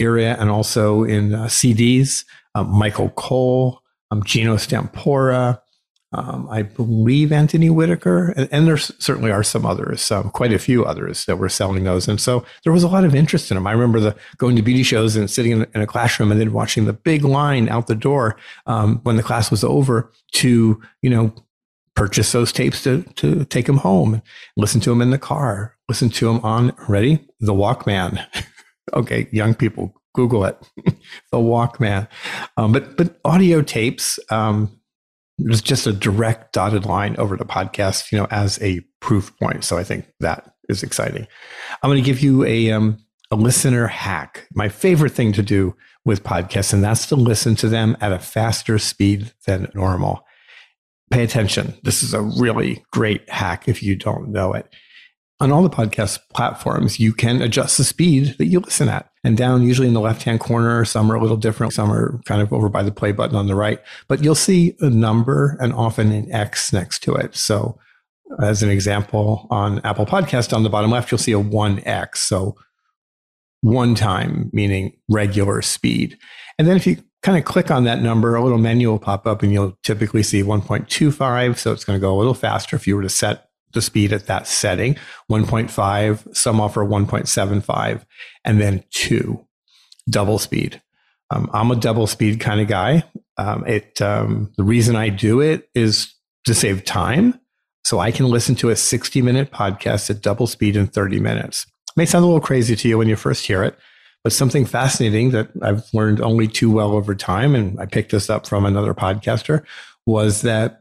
area 0.00 0.36
and 0.40 0.50
also 0.50 1.04
in 1.04 1.34
uh, 1.34 1.44
CDs. 1.44 2.24
Um, 2.56 2.68
Michael 2.68 3.10
Cole, 3.10 3.80
um, 4.10 4.24
Geno 4.24 4.56
Stampora, 4.56 5.60
um, 6.16 6.46
I 6.48 6.62
believe 6.62 7.32
Anthony 7.32 7.70
Whitaker, 7.70 8.32
and, 8.36 8.48
and, 8.52 8.68
there 8.68 8.76
certainly 8.76 9.32
are 9.32 9.42
some 9.42 9.66
others, 9.66 10.12
um, 10.12 10.30
quite 10.30 10.52
a 10.52 10.58
few 10.60 10.84
others 10.84 11.24
that 11.24 11.36
were 11.36 11.48
selling 11.48 11.82
those. 11.82 12.06
And 12.06 12.20
so 12.20 12.44
there 12.62 12.72
was 12.72 12.84
a 12.84 12.88
lot 12.88 13.04
of 13.04 13.14
interest 13.14 13.50
in 13.50 13.56
them. 13.56 13.66
I 13.66 13.72
remember 13.72 13.98
the 13.98 14.16
going 14.36 14.54
to 14.54 14.62
beauty 14.62 14.84
shows 14.84 15.16
and 15.16 15.28
sitting 15.28 15.52
in, 15.52 15.66
in 15.74 15.80
a 15.80 15.86
classroom 15.86 16.30
and 16.30 16.40
then 16.40 16.52
watching 16.52 16.84
the 16.84 16.92
big 16.92 17.24
line 17.24 17.68
out 17.68 17.88
the 17.88 17.96
door 17.96 18.36
um, 18.66 19.00
when 19.02 19.16
the 19.16 19.24
class 19.24 19.50
was 19.50 19.64
over 19.64 20.12
to, 20.34 20.80
you 21.02 21.10
know, 21.10 21.34
purchase 21.96 22.30
those 22.32 22.52
tapes 22.52 22.82
to, 22.84 23.02
to 23.14 23.44
take 23.46 23.66
them 23.66 23.78
home, 23.78 24.22
listen 24.56 24.80
to 24.82 24.90
them 24.90 25.02
in 25.02 25.10
the 25.10 25.18
car, 25.18 25.76
listen 25.88 26.10
to 26.10 26.26
them 26.26 26.40
on, 26.44 26.74
ready? 26.88 27.26
The 27.40 27.52
Walkman. 27.52 28.24
okay, 28.94 29.28
young 29.32 29.54
people, 29.54 30.00
Google 30.14 30.44
it, 30.44 30.58
the 31.32 31.38
Walkman. 31.38 32.08
Um, 32.56 32.72
but, 32.72 32.96
but 32.96 33.18
audio 33.24 33.62
tapes, 33.62 34.20
um, 34.30 34.78
there's 35.38 35.62
just 35.62 35.86
a 35.86 35.92
direct 35.92 36.52
dotted 36.52 36.86
line 36.86 37.16
over 37.16 37.36
to 37.36 37.44
podcast, 37.44 38.12
you 38.12 38.18
know, 38.18 38.26
as 38.30 38.60
a 38.62 38.80
proof 39.00 39.36
point. 39.38 39.64
So 39.64 39.76
I 39.76 39.84
think 39.84 40.06
that 40.20 40.54
is 40.68 40.82
exciting. 40.82 41.26
I'm 41.82 41.90
going 41.90 42.02
to 42.02 42.06
give 42.06 42.20
you 42.20 42.44
a 42.44 42.70
um, 42.72 42.98
a 43.30 43.36
listener 43.36 43.86
hack. 43.86 44.46
My 44.54 44.68
favorite 44.68 45.12
thing 45.12 45.32
to 45.32 45.42
do 45.42 45.74
with 46.04 46.22
podcasts, 46.22 46.72
and 46.72 46.84
that's 46.84 47.06
to 47.06 47.16
listen 47.16 47.56
to 47.56 47.68
them 47.68 47.96
at 48.00 48.12
a 48.12 48.18
faster 48.18 48.78
speed 48.78 49.32
than 49.46 49.70
normal. 49.74 50.24
Pay 51.10 51.24
attention. 51.24 51.74
This 51.82 52.02
is 52.02 52.14
a 52.14 52.22
really 52.22 52.84
great 52.92 53.28
hack 53.28 53.68
if 53.68 53.82
you 53.82 53.96
don't 53.96 54.30
know 54.30 54.52
it 54.52 54.66
on 55.44 55.52
all 55.52 55.62
the 55.62 55.68
podcast 55.68 56.18
platforms, 56.34 56.98
you 56.98 57.12
can 57.12 57.42
adjust 57.42 57.76
the 57.76 57.84
speed 57.84 58.34
that 58.38 58.46
you 58.46 58.60
listen 58.60 58.88
at. 58.88 59.10
And 59.22 59.36
down, 59.36 59.62
usually 59.62 59.86
in 59.86 59.94
the 59.94 60.00
left 60.00 60.22
hand 60.22 60.40
corner, 60.40 60.84
some 60.86 61.12
are 61.12 61.16
a 61.16 61.20
little 61.20 61.36
different, 61.36 61.74
some 61.74 61.92
are 61.92 62.18
kind 62.24 62.40
of 62.40 62.50
over 62.52 62.70
by 62.70 62.82
the 62.82 62.90
play 62.90 63.12
button 63.12 63.36
on 63.36 63.46
the 63.46 63.54
right. 63.54 63.78
But 64.08 64.24
you'll 64.24 64.34
see 64.34 64.74
a 64.80 64.88
number 64.88 65.58
and 65.60 65.72
often 65.74 66.12
an 66.12 66.32
X 66.32 66.72
next 66.72 67.02
to 67.04 67.14
it. 67.14 67.36
So, 67.36 67.78
as 68.42 68.62
an 68.62 68.70
example, 68.70 69.46
on 69.50 69.80
Apple 69.84 70.06
Podcast 70.06 70.54
on 70.54 70.62
the 70.62 70.70
bottom 70.70 70.90
left, 70.90 71.10
you'll 71.12 71.18
see 71.18 71.32
a 71.32 71.38
1X. 71.38 72.16
So, 72.16 72.56
one 73.60 73.94
time 73.94 74.50
meaning 74.52 74.96
regular 75.10 75.60
speed. 75.60 76.18
And 76.58 76.66
then 76.66 76.76
if 76.76 76.86
you 76.86 76.96
kind 77.22 77.36
of 77.36 77.44
click 77.44 77.70
on 77.70 77.84
that 77.84 78.00
number, 78.00 78.34
a 78.34 78.42
little 78.42 78.58
menu 78.58 78.88
will 78.88 78.98
pop 78.98 79.26
up 79.26 79.42
and 79.42 79.52
you'll 79.52 79.78
typically 79.82 80.22
see 80.22 80.42
1.25. 80.42 81.58
So 81.58 81.72
it's 81.72 81.84
going 81.84 81.98
to 81.98 82.00
go 82.00 82.14
a 82.14 82.18
little 82.18 82.34
faster 82.34 82.76
if 82.76 82.86
you 82.86 82.96
were 82.96 83.02
to 83.02 83.08
set 83.08 83.48
the 83.74 83.82
speed 83.82 84.12
at 84.12 84.26
that 84.26 84.46
setting 84.46 84.96
1.5 85.30 86.36
some 86.36 86.60
offer 86.60 86.84
1.75 86.84 88.04
and 88.44 88.60
then 88.60 88.84
2 88.90 89.44
double 90.08 90.38
speed. 90.38 90.80
Um, 91.30 91.48
i'm 91.52 91.70
a 91.70 91.76
double 91.76 92.06
speed 92.06 92.40
kind 92.40 92.60
of 92.60 92.68
guy. 92.68 93.04
Um, 93.36 93.66
it 93.66 94.00
um, 94.00 94.52
the 94.56 94.64
reason 94.64 94.96
i 94.96 95.08
do 95.08 95.40
it 95.40 95.68
is 95.74 96.14
to 96.44 96.54
save 96.54 96.84
time. 96.84 97.38
So 97.84 97.98
i 97.98 98.10
can 98.10 98.26
listen 98.26 98.54
to 98.56 98.70
a 98.70 98.76
60 98.76 99.22
minute 99.22 99.50
podcast 99.50 100.10
at 100.10 100.22
double 100.22 100.46
speed 100.46 100.76
in 100.76 100.86
30 100.86 101.20
minutes. 101.20 101.66
It 101.90 101.96
may 101.96 102.06
sound 102.06 102.24
a 102.24 102.26
little 102.26 102.40
crazy 102.40 102.76
to 102.76 102.88
you 102.88 102.98
when 102.98 103.08
you 103.08 103.16
first 103.16 103.46
hear 103.46 103.62
it 103.62 103.78
but 104.24 104.32
something 104.32 104.64
fascinating 104.64 105.30
that 105.30 105.50
i've 105.62 105.84
learned 105.92 106.20
only 106.20 106.48
too 106.48 106.70
well 106.70 106.92
over 106.92 107.14
time 107.14 107.54
and 107.54 107.78
i 107.78 107.86
picked 107.86 108.10
this 108.10 108.28
up 108.28 108.46
from 108.46 108.64
another 108.64 108.94
podcaster 108.94 109.62
was 110.06 110.42
that 110.42 110.80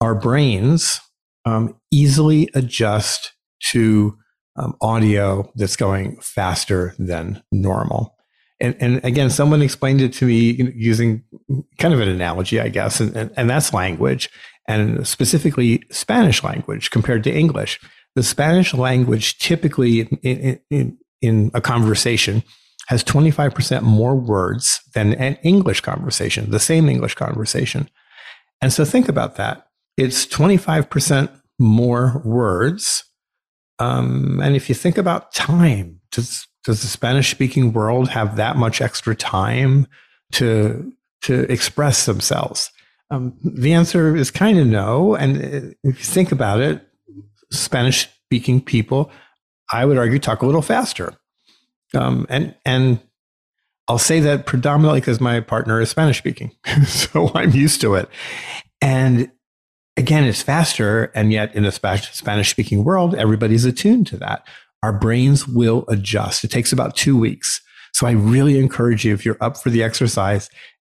our 0.00 0.14
brains 0.14 1.00
um, 1.46 1.74
easily 1.90 2.50
adjust 2.54 3.32
to 3.70 4.18
um, 4.56 4.76
audio 4.82 5.50
that's 5.54 5.76
going 5.76 6.20
faster 6.20 6.94
than 6.98 7.42
normal. 7.50 8.14
And, 8.60 8.74
and 8.80 9.04
again, 9.04 9.30
someone 9.30 9.62
explained 9.62 10.00
it 10.00 10.12
to 10.14 10.26
me 10.26 10.72
using 10.74 11.22
kind 11.78 11.94
of 11.94 12.00
an 12.00 12.08
analogy, 12.08 12.60
I 12.60 12.68
guess, 12.68 13.00
and, 13.00 13.14
and, 13.16 13.30
and 13.36 13.48
that's 13.48 13.72
language 13.72 14.30
and 14.66 15.06
specifically 15.06 15.84
Spanish 15.90 16.42
language 16.42 16.90
compared 16.90 17.22
to 17.24 17.32
English. 17.32 17.78
The 18.14 18.22
Spanish 18.22 18.74
language 18.74 19.38
typically 19.38 20.00
in, 20.00 20.58
in, 20.70 20.98
in 21.20 21.50
a 21.54 21.60
conversation 21.60 22.42
has 22.88 23.04
25% 23.04 23.82
more 23.82 24.14
words 24.16 24.80
than 24.94 25.12
an 25.14 25.36
English 25.42 25.82
conversation, 25.82 26.50
the 26.50 26.60
same 26.60 26.88
English 26.88 27.14
conversation. 27.14 27.90
And 28.62 28.72
so 28.72 28.84
think 28.84 29.08
about 29.08 29.36
that. 29.36 29.65
It's 29.96 30.26
25% 30.26 31.30
more 31.58 32.20
words. 32.24 33.04
Um, 33.78 34.40
and 34.42 34.56
if 34.56 34.68
you 34.68 34.74
think 34.74 34.98
about 34.98 35.32
time, 35.32 36.00
does, 36.10 36.46
does 36.64 36.82
the 36.82 36.88
Spanish 36.88 37.30
speaking 37.30 37.72
world 37.72 38.08
have 38.08 38.36
that 38.36 38.56
much 38.56 38.80
extra 38.80 39.14
time 39.14 39.86
to, 40.32 40.92
to 41.22 41.50
express 41.50 42.06
themselves? 42.06 42.70
Um, 43.10 43.38
the 43.42 43.72
answer 43.72 44.16
is 44.16 44.30
kind 44.30 44.58
of 44.58 44.66
no. 44.66 45.14
And 45.14 45.36
if 45.82 45.98
you 45.98 46.04
think 46.04 46.32
about 46.32 46.60
it, 46.60 46.86
Spanish 47.50 48.08
speaking 48.24 48.60
people, 48.60 49.10
I 49.70 49.84
would 49.84 49.98
argue, 49.98 50.18
talk 50.18 50.42
a 50.42 50.46
little 50.46 50.62
faster. 50.62 51.14
Um, 51.94 52.26
and, 52.28 52.54
and 52.64 53.00
I'll 53.88 53.98
say 53.98 54.20
that 54.20 54.46
predominantly 54.46 55.00
because 55.00 55.20
my 55.20 55.40
partner 55.40 55.80
is 55.80 55.90
Spanish 55.90 56.18
speaking. 56.18 56.52
so 56.86 57.30
I'm 57.34 57.52
used 57.52 57.80
to 57.82 57.94
it. 57.94 58.08
And 58.82 59.30
again, 59.96 60.24
it's 60.24 60.42
faster. 60.42 61.04
And 61.14 61.32
yet, 61.32 61.54
in 61.54 61.64
a 61.64 61.72
Spanish 61.72 62.50
speaking 62.50 62.84
world, 62.84 63.14
everybody's 63.14 63.64
attuned 63.64 64.06
to 64.08 64.16
that. 64.18 64.46
Our 64.82 64.92
brains 64.92 65.48
will 65.48 65.84
adjust. 65.88 66.44
It 66.44 66.50
takes 66.50 66.72
about 66.72 66.96
two 66.96 67.16
weeks. 67.18 67.60
So 67.92 68.06
I 68.06 68.12
really 68.12 68.58
encourage 68.58 69.04
you, 69.04 69.14
if 69.14 69.24
you're 69.24 69.38
up 69.40 69.56
for 69.56 69.70
the 69.70 69.82
exercise, 69.82 70.50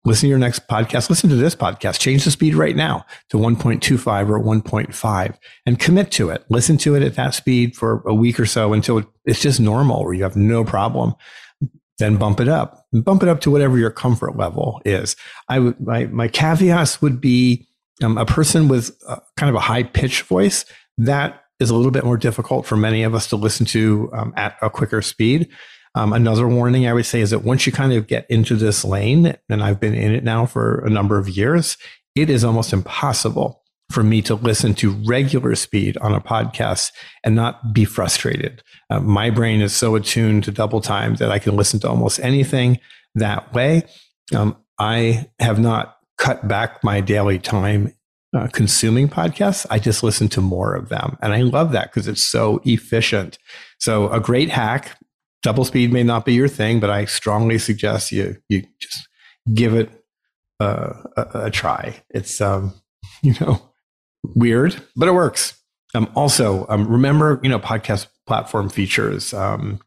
listen 0.06 0.28
to 0.28 0.30
your 0.30 0.40
next 0.40 0.68
podcast. 0.68 1.10
Listen 1.10 1.30
to 1.32 1.36
this 1.36 1.56
podcast. 1.56 2.00
Change 2.00 2.24
the 2.24 2.32
speed 2.32 2.54
right 2.54 2.76
now 2.76 3.06
to 3.30 3.38
1.25 3.38 4.30
or 4.30 4.40
1.5 4.40 5.38
and 5.66 5.80
commit 5.80 6.12
to 6.12 6.30
it. 6.30 6.46
Listen 6.50 6.78
to 6.78 6.96
it 6.96 7.02
at 7.02 7.16
that 7.16 7.34
speed 7.34 7.76
for 7.76 8.04
a 8.06 8.14
week 8.14 8.40
or 8.40 8.46
so 8.46 8.72
until 8.74 9.04
it's 9.26 9.42
just 9.42 9.60
normal 9.60 10.04
where 10.04 10.14
you 10.14 10.24
have 10.24 10.36
no 10.36 10.64
problem. 10.64 11.16
Then 11.98 12.18
bump 12.18 12.40
it 12.40 12.48
up. 12.48 12.86
Bump 12.94 13.24
it 13.24 13.30
up 13.30 13.42
to 13.42 13.52
whatever 13.52 13.78
your 13.78 13.92
comfort 13.92 14.38
level 14.38 14.82
is. 14.86 15.16
I 15.50 15.60
would 15.60 15.80
my 15.80 16.06
my 16.06 16.28
caveats 16.28 17.02
would 17.02 17.22
be 17.22 17.68
um, 18.04 18.18
a 18.18 18.26
person 18.26 18.68
with 18.68 18.92
kind 19.38 19.50
of 19.50 19.56
a 19.56 19.60
high 19.60 19.84
pitch 19.84 20.24
voice 20.24 20.66
that 20.98 21.44
is 21.60 21.70
a 21.70 21.76
little 21.76 21.92
bit 21.92 22.04
more 22.04 22.18
difficult 22.18 22.66
for 22.66 22.76
many 22.76 23.04
of 23.04 23.14
us 23.14 23.28
to 23.28 23.36
listen 23.36 23.66
to 23.68 24.10
um, 24.14 24.34
at 24.36 24.58
a 24.62 24.70
quicker 24.70 25.02
speed. 25.02 25.48
Um, 25.94 26.14
another 26.14 26.48
warning 26.48 26.88
I 26.88 26.94
would 26.94 27.06
say 27.06 27.22
is 27.22 27.32
that 27.32 27.44
once 27.44 27.66
you 27.66 27.72
kind 27.72 27.94
of 27.94 28.08
get 28.08 28.26
into 28.30 28.56
this 28.56 28.86
lane, 28.86 29.36
and 29.50 29.64
I've 29.64 29.80
been 29.80 29.94
in 29.94 30.14
it 30.14 30.24
now 30.24 30.46
for 30.46 30.84
a 30.86 30.90
number 30.90 31.18
of 31.18 31.30
years, 31.30 31.78
it 32.16 32.30
is 32.30 32.44
almost 32.44 32.74
impossible 32.74 33.62
for 33.92 34.04
me 34.04 34.22
to 34.22 34.36
listen 34.36 34.74
to 34.76 34.92
regular 35.06 35.54
speed 35.54 35.98
on 35.98 36.14
a 36.14 36.22
podcast 36.22 36.92
and 37.24 37.36
not 37.36 37.74
be 37.74 37.84
frustrated. 37.84 38.64
Uh, 38.90 39.02
my 39.02 39.30
brain 39.30 39.62
is 39.62 39.76
so 39.76 39.96
attuned 39.96 40.46
to 40.46 40.52
double 40.52 40.82
time 40.82 41.16
that 41.16 41.30
I 41.30 41.40
can 41.40 41.58
listen 41.58 41.80
to 41.82 41.90
almost 41.90 42.20
anything 42.22 42.80
that 43.16 43.54
way. 43.54 43.84
Um, 44.34 44.56
I 44.80 45.30
have 45.40 45.60
not 45.60 45.98
cut 46.22 46.48
back 46.48 46.84
my 46.84 47.02
daily 47.02 47.40
time 47.40 47.94
uh, 48.34 48.48
consuming 48.54 49.10
podcasts. 49.10 49.66
I 49.72 49.80
just 49.80 50.04
listen 50.04 50.30
to 50.30 50.40
more 50.40 50.76
of 50.76 50.90
them. 50.90 51.18
And 51.22 51.34
I 51.34 51.42
love 51.42 51.72
that 51.72 51.92
because 51.92 52.08
it's 52.08 52.26
so 52.26 52.62
efficient. 52.64 53.40
So, 53.80 54.10
a 54.10 54.22
great 54.22 54.50
hack 54.50 54.98
double 55.44 55.66
speed 55.66 55.92
may 55.92 56.04
not 56.04 56.24
be 56.24 56.34
your 56.34 56.48
thing, 56.48 56.80
but 56.80 56.92
I 56.92 57.06
strongly 57.06 57.58
suggest 57.58 58.12
you 58.12 58.38
you 58.48 58.64
just 58.80 59.10
give 59.54 59.74
it 59.74 59.90
a, 60.60 60.94
a, 61.18 61.28
a 61.46 61.52
try. 61.52 62.02
It's 62.12 62.40
um, 62.40 62.74
you 63.24 63.34
know 63.42 63.60
weird, 64.24 64.82
but 64.96 65.08
it 65.08 65.14
works. 65.14 65.58
Um, 65.94 66.10
also, 66.16 66.66
um, 66.70 66.88
remember 66.88 67.40
you 67.44 67.50
know 67.50 67.60
podcast 67.60 68.08
platform 68.28 68.70
features 68.70 69.34
um, 69.34 69.82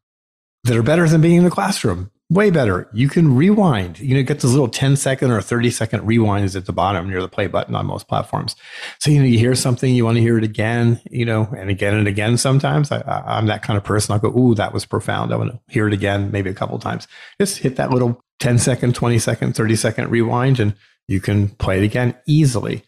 that 0.64 0.76
are 0.76 0.82
better 0.82 1.08
than 1.08 1.20
being 1.20 1.36
in 1.36 1.44
the 1.44 1.50
classroom 1.50 2.10
way 2.34 2.50
better. 2.50 2.88
You 2.92 3.08
can 3.08 3.34
rewind. 3.34 4.00
You 4.00 4.16
know, 4.16 4.22
get 4.22 4.40
those 4.40 4.50
little 4.50 4.68
10 4.68 4.96
second 4.96 5.30
or 5.30 5.40
30 5.40 5.70
second 5.70 6.00
rewinds 6.00 6.56
at 6.56 6.66
the 6.66 6.72
bottom 6.72 7.08
near 7.08 7.22
the 7.22 7.28
play 7.28 7.46
button 7.46 7.74
on 7.74 7.86
most 7.86 8.08
platforms. 8.08 8.56
So, 8.98 9.10
you 9.10 9.20
know, 9.20 9.24
you 9.24 9.38
hear 9.38 9.54
something, 9.54 9.94
you 9.94 10.04
want 10.04 10.16
to 10.16 10.20
hear 10.20 10.36
it 10.36 10.44
again, 10.44 11.00
you 11.10 11.24
know, 11.24 11.48
and 11.56 11.70
again 11.70 11.94
and 11.94 12.08
again 12.08 12.36
sometimes. 12.36 12.90
I, 12.90 13.38
am 13.38 13.46
that 13.46 13.62
kind 13.62 13.76
of 13.76 13.84
person. 13.84 14.12
I'll 14.12 14.18
go, 14.18 14.36
ooh, 14.36 14.54
that 14.56 14.74
was 14.74 14.84
profound. 14.84 15.32
I 15.32 15.36
want 15.36 15.52
to 15.52 15.60
hear 15.72 15.86
it 15.86 15.94
again, 15.94 16.30
maybe 16.30 16.50
a 16.50 16.54
couple 16.54 16.78
times. 16.78 17.06
Just 17.40 17.58
hit 17.58 17.76
that 17.76 17.90
little 17.90 18.20
10 18.40 18.58
second, 18.58 18.94
20 18.94 19.18
second, 19.20 19.54
30 19.54 19.76
second 19.76 20.10
rewind, 20.10 20.58
and 20.58 20.74
you 21.06 21.20
can 21.20 21.48
play 21.48 21.78
it 21.78 21.84
again 21.84 22.16
easily. 22.26 22.82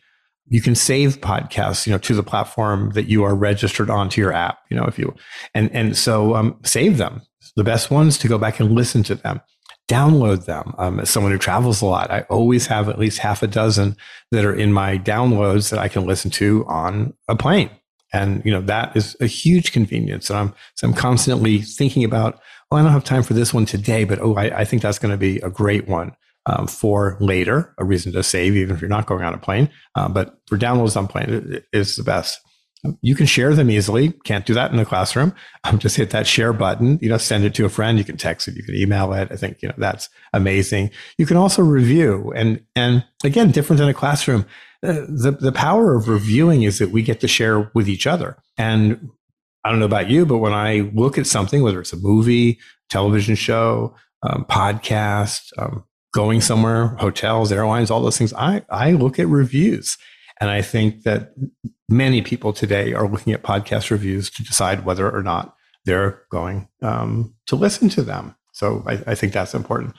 You 0.48 0.60
can 0.60 0.74
save 0.74 1.20
podcasts, 1.20 1.86
you 1.86 1.92
know, 1.92 1.98
to 1.98 2.14
the 2.14 2.22
platform 2.22 2.90
that 2.90 3.08
you 3.08 3.22
are 3.24 3.34
registered 3.34 3.90
onto 3.90 4.20
your 4.20 4.32
app, 4.32 4.58
you 4.70 4.76
know, 4.76 4.84
if 4.84 4.98
you, 4.98 5.14
and, 5.54 5.70
and 5.72 5.96
so 5.96 6.34
um, 6.34 6.58
save 6.64 6.98
them 6.98 7.22
the 7.56 7.64
best 7.64 7.90
ones 7.90 8.18
to 8.18 8.28
go 8.28 8.38
back 8.38 8.60
and 8.60 8.72
listen 8.72 9.02
to 9.04 9.14
them 9.14 9.40
download 9.88 10.46
them. 10.46 10.74
Um, 10.78 11.00
as 11.00 11.10
someone 11.10 11.32
who 11.32 11.38
travels 11.38 11.80
a 11.80 11.86
lot, 11.86 12.10
I 12.10 12.22
always 12.22 12.66
have 12.66 12.88
at 12.88 12.98
least 12.98 13.18
half 13.18 13.42
a 13.42 13.46
dozen 13.46 13.96
that 14.32 14.44
are 14.44 14.54
in 14.54 14.72
my 14.72 14.98
downloads 14.98 15.70
that 15.70 15.78
I 15.78 15.88
can 15.88 16.06
listen 16.06 16.30
to 16.32 16.64
on 16.66 17.14
a 17.28 17.36
plane. 17.36 17.70
And 18.12 18.42
you 18.44 18.52
know 18.52 18.60
that 18.62 18.96
is 18.96 19.16
a 19.20 19.26
huge 19.26 19.72
convenience. 19.72 20.30
And 20.30 20.38
I'm 20.38 20.54
so 20.74 20.88
I'm 20.88 20.94
constantly 20.94 21.60
thinking 21.60 22.04
about, 22.04 22.40
oh, 22.70 22.76
I 22.76 22.82
don't 22.82 22.92
have 22.92 23.04
time 23.04 23.22
for 23.22 23.34
this 23.34 23.52
one 23.52 23.66
today, 23.66 24.04
but 24.04 24.20
oh, 24.20 24.34
I, 24.34 24.60
I 24.60 24.64
think 24.64 24.82
that's 24.82 24.98
going 24.98 25.12
to 25.12 25.18
be 25.18 25.38
a 25.40 25.50
great 25.50 25.86
one 25.86 26.12
um, 26.46 26.66
for 26.66 27.16
later, 27.20 27.74
a 27.78 27.84
reason 27.84 28.12
to 28.12 28.22
save, 28.22 28.56
even 28.56 28.74
if 28.74 28.80
you're 28.80 28.88
not 28.88 29.06
going 29.06 29.24
on 29.24 29.34
a 29.34 29.38
plane. 29.38 29.68
Uh, 29.96 30.08
but 30.08 30.38
for 30.46 30.56
downloads 30.56 30.96
on 30.96 31.08
plane, 31.08 31.60
is 31.72 31.96
the 31.96 32.04
best. 32.04 32.40
You 33.02 33.14
can 33.14 33.26
share 33.26 33.54
them 33.54 33.70
easily. 33.70 34.12
Can't 34.24 34.46
do 34.46 34.54
that 34.54 34.70
in 34.70 34.76
the 34.76 34.84
classroom. 34.84 35.34
Um, 35.64 35.80
just 35.80 35.96
hit 35.96 36.10
that 36.10 36.28
share 36.28 36.52
button. 36.52 36.96
You 37.02 37.08
know, 37.08 37.18
send 37.18 37.42
it 37.44 37.52
to 37.54 37.64
a 37.64 37.68
friend. 37.68 37.98
You 37.98 38.04
can 38.04 38.16
text 38.16 38.46
it. 38.46 38.54
You 38.54 38.62
can 38.62 38.76
email 38.76 39.12
it. 39.14 39.32
I 39.32 39.34
think 39.34 39.60
you 39.62 39.68
know 39.68 39.74
that's 39.76 40.08
amazing. 40.32 40.92
You 41.18 41.26
can 41.26 41.36
also 41.36 41.60
review, 41.60 42.32
and 42.36 42.64
and 42.76 43.04
again, 43.24 43.50
different 43.50 43.80
than 43.80 43.88
a 43.88 43.94
classroom. 43.94 44.46
Uh, 44.80 45.04
the 45.08 45.36
the 45.40 45.50
power 45.50 45.96
of 45.96 46.06
reviewing 46.08 46.62
is 46.62 46.78
that 46.78 46.90
we 46.90 47.02
get 47.02 47.18
to 47.22 47.26
share 47.26 47.68
with 47.74 47.88
each 47.88 48.06
other. 48.06 48.36
And 48.56 49.10
I 49.64 49.70
don't 49.70 49.80
know 49.80 49.86
about 49.86 50.08
you, 50.08 50.24
but 50.24 50.38
when 50.38 50.52
I 50.52 50.88
look 50.94 51.18
at 51.18 51.26
something, 51.26 51.64
whether 51.64 51.80
it's 51.80 51.92
a 51.92 51.96
movie, 51.96 52.60
television 52.88 53.34
show, 53.34 53.96
um, 54.22 54.44
podcast, 54.48 55.50
um, 55.58 55.82
going 56.14 56.40
somewhere, 56.40 56.94
hotels, 57.00 57.50
airlines, 57.50 57.90
all 57.90 58.02
those 58.02 58.18
things, 58.18 58.32
I 58.34 58.62
I 58.70 58.92
look 58.92 59.18
at 59.18 59.26
reviews 59.26 59.98
and 60.40 60.50
I 60.50 60.62
think 60.62 61.02
that 61.02 61.32
many 61.88 62.22
people 62.22 62.52
today 62.52 62.92
are 62.92 63.08
looking 63.08 63.32
at 63.32 63.42
podcast 63.42 63.90
reviews 63.90 64.30
to 64.30 64.42
decide 64.42 64.84
whether 64.84 65.10
or 65.10 65.22
not 65.22 65.54
they're 65.84 66.22
going 66.30 66.68
um, 66.82 67.34
to 67.46 67.56
listen 67.56 67.88
to 67.90 68.02
them. 68.02 68.34
So 68.52 68.82
I, 68.86 69.02
I, 69.06 69.14
think 69.14 69.32
that's 69.32 69.54
important. 69.54 69.94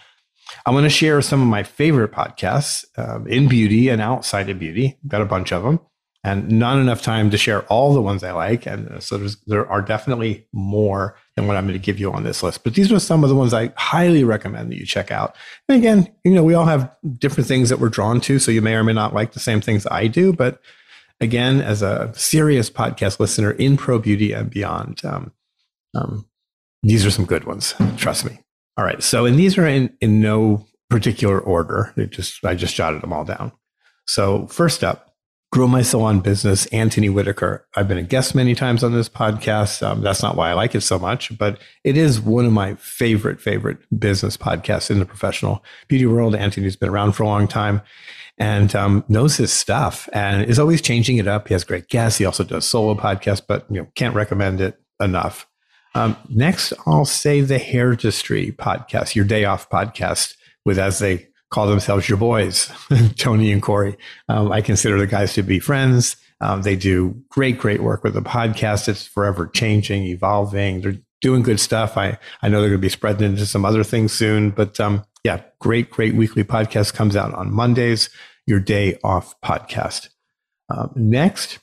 I 0.66 0.72
want 0.72 0.84
to 0.84 0.90
share 0.90 1.22
some 1.22 1.42
of 1.42 1.48
my 1.48 1.64
favorite 1.64 2.12
podcasts 2.12 2.86
um, 2.98 3.28
in 3.28 3.48
beauty 3.48 3.88
and 3.90 4.02
outside 4.02 4.50
of 4.50 4.60
beauty. 4.60 4.98
Got 5.08 5.22
a 5.22 5.26
bunch 5.26 5.54
of 5.54 5.64
them 5.64 5.80
and 6.28 6.50
not 6.50 6.78
enough 6.78 7.02
time 7.02 7.30
to 7.30 7.38
share 7.38 7.62
all 7.68 7.94
the 7.94 8.02
ones 8.02 8.22
I 8.22 8.34
like. 8.34 8.66
And 8.66 9.02
so 9.02 9.18
there 9.46 9.66
are 9.66 9.82
definitely 9.82 10.46
more 10.52 11.16
than 11.38 11.48
what 11.48 11.56
I'm 11.56 11.66
going 11.66 11.80
to 11.80 11.86
give 11.86 12.00
you 12.00 12.12
on 12.12 12.26
this 12.26 12.44
list. 12.44 12.66
But 12.66 12.74
these 12.74 12.92
are 12.92 13.00
some 13.00 13.24
of 13.24 13.30
the 13.30 13.36
ones 13.36 13.54
I 13.54 13.72
highly 13.78 14.26
recommend 14.26 14.70
that 14.70 14.78
you 14.78 14.86
check 14.86 15.10
out. 15.10 15.38
And 15.70 15.78
again, 15.78 16.14
you 16.26 16.32
know, 16.32 16.44
we 16.44 16.54
all 16.54 16.66
have 16.66 16.94
different 17.18 17.48
things 17.48 17.70
that 17.70 17.80
we're 17.80 17.88
drawn 17.88 18.20
to. 18.22 18.40
So 18.40 18.52
you 18.52 18.62
may 18.62 18.76
or 18.76 18.84
may 18.84 18.92
not 18.92 19.14
like 19.14 19.32
the 19.32 19.40
same 19.40 19.62
things 19.62 19.88
I 19.90 20.08
do. 20.08 20.34
But 20.34 20.60
again, 21.22 21.62
as 21.62 21.82
a 21.82 22.12
serious 22.14 22.70
podcast 22.70 23.22
listener 23.22 23.52
in 23.52 23.78
pro 23.78 23.98
beauty 23.98 24.34
and 24.34 24.50
beyond, 24.50 25.06
um, 25.06 25.32
um, 25.96 26.26
these 26.84 27.06
are 27.06 27.12
some 27.12 27.26
good 27.26 27.46
ones. 27.46 27.74
Trust 27.96 28.26
me. 28.26 28.38
All 28.76 28.84
right. 28.84 29.02
So, 29.02 29.26
and 29.26 29.40
these 29.40 29.58
are 29.58 29.66
in, 29.66 29.96
in 30.02 30.20
no 30.20 30.68
particular 30.90 31.40
order. 31.40 31.94
They 31.96 32.06
just, 32.08 32.44
I 32.44 32.54
just 32.54 32.76
jotted 32.76 33.02
them 33.02 33.14
all 33.14 33.24
down. 33.24 33.54
So 34.08 34.48
first 34.48 34.84
up, 34.84 35.07
Grow 35.52 35.68
My 35.68 35.82
Salon 35.82 36.20
Business, 36.20 36.66
Anthony 36.68 37.08
Whitaker. 37.08 37.66
I've 37.76 37.88
been 37.88 37.98
a 37.98 38.04
guest 38.04 38.36
many 38.36 38.54
times 38.54 38.84
on 38.84 38.92
this 38.92 39.08
podcast. 39.08 39.82
Um, 39.82 40.02
that's 40.02 40.22
not 40.22 40.36
why 40.36 40.50
I 40.50 40.54
like 40.54 40.76
it 40.76 40.82
so 40.82 41.00
much, 41.00 41.36
but 41.38 41.58
it 41.86 41.96
is 41.96 42.20
one 42.20 42.46
of 42.46 42.52
my 42.52 42.76
favorite, 42.76 43.40
favorite 43.40 43.78
business 43.98 44.36
podcasts 44.36 44.92
in 44.92 45.00
the 45.00 45.06
professional 45.06 45.64
beauty 45.88 46.06
world. 46.06 46.36
Anthony's 46.36 46.76
been 46.76 46.90
around 46.90 47.14
for 47.14 47.24
a 47.24 47.28
long 47.28 47.48
time 47.48 47.82
and 48.38 48.76
um, 48.76 49.06
knows 49.08 49.38
his 49.38 49.54
stuff 49.54 50.10
and 50.12 50.44
is 50.50 50.60
always 50.60 50.82
changing 50.82 51.16
it 51.16 51.28
up. 51.28 51.48
He 51.48 51.54
has 51.54 51.64
great 51.64 51.88
guests. 51.88 52.20
He 52.20 52.26
also 52.26 52.44
does 52.44 52.66
solo 52.66 52.94
podcasts, 52.94 53.42
but 53.46 53.66
you 53.70 53.82
know, 53.82 53.88
can't 53.96 54.16
recommend 54.16 54.60
it 54.60 54.78
enough. 55.00 55.48
Um, 55.96 56.18
next, 56.30 56.74
I'll 56.86 57.06
say 57.06 57.40
the 57.40 57.58
Hairdustry 57.58 58.54
podcast, 58.56 59.16
your 59.16 59.26
day 59.26 59.46
off 59.46 59.70
podcast 59.70 60.36
with, 60.66 60.78
as 60.78 61.00
they 61.00 61.30
call 61.50 61.68
themselves 61.68 62.10
your 62.10 62.18
boys, 62.18 62.72
Tony 63.18 63.52
and 63.52 63.62
Corey. 63.62 63.98
Um, 64.30 64.52
I 64.52 64.62
consider 64.62 64.98
the 65.00 65.08
guys 65.08 65.34
to 65.34 65.44
be 65.44 65.60
friends. 65.60 66.18
Um, 66.42 66.62
they 66.62 66.76
do 66.76 67.22
great, 67.30 67.58
great 67.58 67.82
work 67.82 68.04
with 68.04 68.14
the 68.14 68.22
podcast. 68.22 68.88
It's 68.88 69.08
forever 69.08 69.48
changing, 69.48 70.04
evolving. 70.04 70.82
They're 70.82 70.98
doing 71.22 71.42
good 71.42 71.60
stuff. 71.60 71.98
I, 71.98 72.18
I 72.42 72.50
know 72.50 72.60
they're 72.62 72.70
going 72.70 72.82
to 72.82 72.86
be 72.86 72.90
spreading 72.90 73.32
into 73.32 73.46
some 73.46 73.66
other 73.66 73.84
things 73.84 74.14
soon, 74.14 74.52
but 74.52 74.80
um, 74.80 75.04
yeah, 75.24 75.42
great, 75.60 75.90
great 75.90 76.16
weekly 76.16 76.44
podcast 76.44 76.94
comes 76.94 77.16
out 77.16 77.34
on 77.34 77.52
Mondays, 77.52 78.10
your 78.46 78.60
day 78.60 79.00
off 79.04 79.40
podcast. 79.42 80.10
Um, 80.70 80.92
next, 80.96 81.60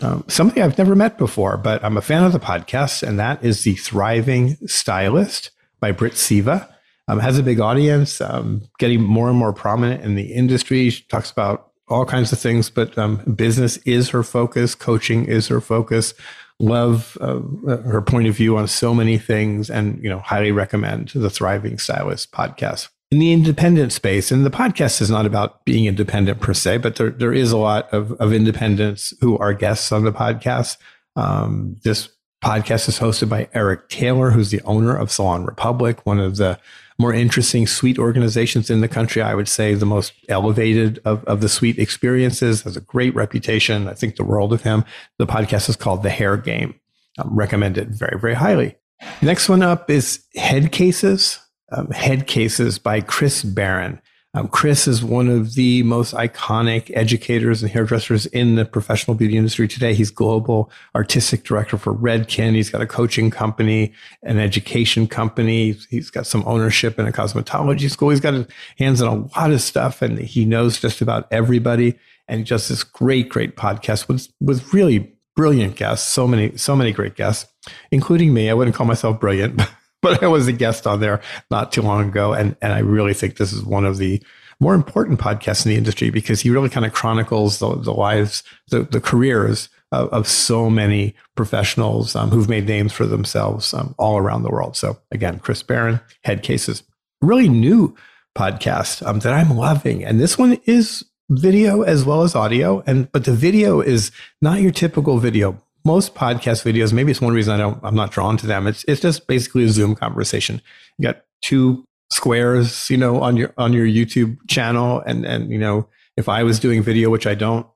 um, 0.00 0.24
somebody 0.28 0.62
I've 0.62 0.78
never 0.78 0.94
met 0.94 1.18
before, 1.18 1.56
but 1.56 1.84
I'm 1.84 1.96
a 1.96 2.02
fan 2.02 2.24
of 2.24 2.32
the 2.32 2.40
podcast, 2.40 3.02
and 3.02 3.18
that 3.18 3.44
is 3.44 3.64
the 3.64 3.74
Thriving 3.76 4.56
Stylist 4.66 5.50
by 5.80 5.92
Britt 5.92 6.14
Seva. 6.14 6.68
Um, 7.08 7.20
has 7.20 7.38
a 7.38 7.42
big 7.42 7.60
audience, 7.60 8.20
um, 8.20 8.62
getting 8.78 9.02
more 9.02 9.28
and 9.28 9.38
more 9.38 9.52
prominent 9.52 10.02
in 10.02 10.16
the 10.16 10.32
industry. 10.32 10.90
She 10.90 11.04
talks 11.04 11.30
about 11.30 11.70
all 11.88 12.04
kinds 12.04 12.32
of 12.32 12.38
things, 12.40 12.68
but 12.68 12.98
um, 12.98 13.18
business 13.36 13.76
is 13.78 14.08
her 14.08 14.24
focus, 14.24 14.74
coaching 14.74 15.24
is 15.24 15.46
her 15.46 15.60
focus. 15.60 16.14
Love 16.58 17.16
uh, 17.20 17.38
her 17.82 18.02
point 18.02 18.26
of 18.26 18.34
view 18.34 18.56
on 18.56 18.66
so 18.66 18.94
many 18.94 19.18
things, 19.18 19.70
and 19.70 20.02
you 20.02 20.08
know, 20.08 20.18
highly 20.18 20.50
recommend 20.50 21.10
the 21.10 21.30
Thriving 21.30 21.78
Stylist 21.78 22.32
podcast 22.32 22.88
in 23.10 23.18
the 23.20 23.32
independent 23.32 23.92
space, 23.92 24.32
and 24.32 24.44
the 24.44 24.50
podcast 24.50 25.00
is 25.00 25.10
not 25.10 25.26
about 25.26 25.64
being 25.64 25.84
independent 25.84 26.40
per 26.40 26.52
se, 26.52 26.78
but 26.78 26.96
there, 26.96 27.10
there 27.10 27.32
is 27.32 27.52
a 27.52 27.56
lot 27.56 27.92
of, 27.92 28.12
of 28.12 28.32
independents 28.32 29.14
who 29.20 29.38
are 29.38 29.54
guests 29.54 29.92
on 29.92 30.04
the 30.04 30.12
podcast. 30.12 30.76
Um, 31.14 31.76
this 31.84 32.08
podcast 32.42 32.88
is 32.88 32.98
hosted 32.98 33.28
by 33.28 33.48
Eric 33.54 33.88
Taylor, 33.88 34.30
who's 34.30 34.50
the 34.50 34.62
owner 34.62 34.96
of 34.96 35.10
Salon 35.10 35.44
Republic, 35.44 36.04
one 36.04 36.20
of 36.20 36.36
the 36.36 36.58
more 36.98 37.12
interesting 37.12 37.66
suite 37.66 37.98
organizations 37.98 38.70
in 38.70 38.80
the 38.80 38.88
country. 38.88 39.20
I 39.20 39.34
would 39.34 39.48
say 39.48 39.74
the 39.74 39.84
most 39.84 40.12
elevated 40.28 41.00
of, 41.04 41.24
of 41.24 41.40
the 41.40 41.48
suite 41.48 41.78
experiences, 41.78 42.62
has 42.62 42.76
a 42.76 42.80
great 42.80 43.14
reputation. 43.14 43.88
I 43.88 43.94
think 43.94 44.16
the 44.16 44.24
world 44.24 44.52
of 44.52 44.62
him. 44.62 44.84
The 45.18 45.26
podcast 45.26 45.68
is 45.68 45.76
called 45.76 46.02
The 46.02 46.10
Hair 46.10 46.38
Game. 46.38 46.78
Um, 47.18 47.34
recommend 47.34 47.78
it 47.78 47.88
very, 47.88 48.18
very 48.18 48.34
highly. 48.34 48.76
Next 49.20 49.48
one 49.48 49.62
up 49.62 49.90
is 49.90 50.24
Head 50.34 50.72
Cases 50.72 51.40
um, 51.72 51.90
Head 51.90 52.26
Cases 52.26 52.78
by 52.78 53.00
Chris 53.00 53.42
Baran. 53.42 54.00
Um, 54.36 54.48
Chris 54.48 54.86
is 54.86 55.02
one 55.02 55.30
of 55.30 55.54
the 55.54 55.82
most 55.84 56.12
iconic 56.12 56.94
educators 56.94 57.62
and 57.62 57.72
hairdressers 57.72 58.26
in 58.26 58.56
the 58.56 58.66
professional 58.66 59.14
beauty 59.14 59.38
industry 59.38 59.66
today. 59.66 59.94
He's 59.94 60.10
global 60.10 60.70
artistic 60.94 61.42
director 61.42 61.78
for 61.78 61.94
Redken. 61.94 62.54
He's 62.54 62.68
got 62.68 62.82
a 62.82 62.86
coaching 62.86 63.30
company, 63.30 63.94
an 64.22 64.38
education 64.38 65.06
company. 65.06 65.74
He's 65.88 66.10
got 66.10 66.26
some 66.26 66.42
ownership 66.44 66.98
in 66.98 67.06
a 67.06 67.12
cosmetology 67.12 67.90
school. 67.90 68.10
He's 68.10 68.20
got 68.20 68.34
his 68.34 68.46
hands 68.78 69.00
on 69.00 69.08
a 69.08 69.40
lot 69.40 69.52
of 69.52 69.62
stuff 69.62 70.02
and 70.02 70.18
he 70.18 70.44
knows 70.44 70.78
just 70.78 71.00
about 71.00 71.26
everybody. 71.30 71.98
And 72.28 72.44
just 72.44 72.68
this 72.68 72.82
great, 72.84 73.30
great 73.30 73.56
podcast 73.56 74.06
with, 74.06 74.28
with 74.40 74.74
really 74.74 75.16
brilliant 75.34 75.76
guests. 75.76 76.12
So 76.12 76.28
many, 76.28 76.58
so 76.58 76.76
many 76.76 76.92
great 76.92 77.14
guests, 77.14 77.50
including 77.90 78.34
me. 78.34 78.50
I 78.50 78.54
wouldn't 78.54 78.76
call 78.76 78.86
myself 78.86 79.18
brilliant, 79.18 79.62
but 80.06 80.22
I 80.22 80.28
was 80.28 80.46
a 80.46 80.52
guest 80.52 80.86
on 80.86 81.00
there 81.00 81.20
not 81.50 81.72
too 81.72 81.82
long 81.82 82.08
ago. 82.08 82.32
And, 82.32 82.54
and 82.62 82.72
I 82.72 82.78
really 82.78 83.12
think 83.12 83.38
this 83.38 83.52
is 83.52 83.64
one 83.64 83.84
of 83.84 83.96
the 83.98 84.22
more 84.60 84.72
important 84.72 85.18
podcasts 85.18 85.66
in 85.66 85.70
the 85.70 85.76
industry 85.76 86.10
because 86.10 86.40
he 86.40 86.50
really 86.50 86.68
kind 86.68 86.86
of 86.86 86.92
chronicles 86.92 87.58
the, 87.58 87.74
the 87.74 87.92
lives, 87.92 88.44
the, 88.68 88.84
the 88.84 89.00
careers 89.00 89.68
of, 89.90 90.08
of 90.10 90.28
so 90.28 90.70
many 90.70 91.12
professionals 91.34 92.14
um, 92.14 92.30
who've 92.30 92.48
made 92.48 92.68
names 92.68 92.92
for 92.92 93.04
themselves 93.04 93.74
um, 93.74 93.96
all 93.98 94.16
around 94.16 94.44
the 94.44 94.50
world. 94.50 94.76
So 94.76 94.96
again, 95.10 95.40
Chris 95.40 95.64
Baran, 95.64 96.00
Head 96.22 96.44
Cases, 96.44 96.84
really 97.20 97.48
new 97.48 97.96
podcast 98.38 99.04
um, 99.04 99.18
that 99.20 99.32
I'm 99.32 99.56
loving. 99.56 100.04
And 100.04 100.20
this 100.20 100.38
one 100.38 100.60
is 100.66 101.04
video 101.30 101.82
as 101.82 102.04
well 102.04 102.22
as 102.22 102.36
audio. 102.36 102.80
And 102.86 103.10
but 103.10 103.24
the 103.24 103.34
video 103.34 103.80
is 103.80 104.12
not 104.40 104.60
your 104.60 104.70
typical 104.70 105.18
video 105.18 105.60
most 105.86 106.14
podcast 106.14 106.70
videos, 106.70 106.92
maybe 106.92 107.10
it's 107.10 107.20
one 107.20 107.32
reason 107.32 107.54
I 107.54 107.58
don't, 107.58 107.78
I'm 107.82 107.94
not 107.94 108.10
drawn 108.10 108.36
to 108.38 108.46
them. 108.46 108.66
It's, 108.66 108.84
it's 108.88 109.00
just 109.00 109.26
basically 109.26 109.64
a 109.64 109.68
Zoom 109.68 109.94
conversation. 109.94 110.60
You 110.98 111.04
got 111.08 111.22
two 111.42 111.84
squares, 112.12 112.90
you 112.90 112.96
know, 112.96 113.22
on 113.22 113.36
your, 113.36 113.54
on 113.56 113.72
your 113.72 113.86
YouTube 113.86 114.36
channel. 114.48 115.02
And, 115.06 115.24
and, 115.24 115.50
you 115.50 115.58
know, 115.58 115.88
if 116.16 116.28
I 116.28 116.42
was 116.42 116.58
doing 116.58 116.82
video, 116.82 117.08
which 117.08 117.26
I 117.26 117.34
don't 117.34 117.66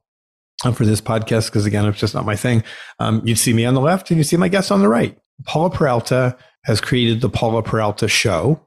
um, 0.64 0.74
for 0.74 0.84
this 0.84 1.00
podcast, 1.00 1.46
because 1.46 1.66
again, 1.66 1.86
it's 1.86 2.00
just 2.00 2.14
not 2.14 2.26
my 2.26 2.36
thing. 2.36 2.64
Um, 2.98 3.22
you'd 3.24 3.38
see 3.38 3.52
me 3.52 3.64
on 3.64 3.74
the 3.74 3.80
left 3.80 4.10
and 4.10 4.18
you 4.18 4.24
see 4.24 4.36
my 4.36 4.48
guest 4.48 4.72
on 4.72 4.80
the 4.80 4.88
right. 4.88 5.16
Paula 5.46 5.70
Peralta 5.70 6.36
has 6.64 6.80
created 6.80 7.20
the 7.20 7.30
Paula 7.30 7.62
Peralta 7.62 8.08
show. 8.08 8.60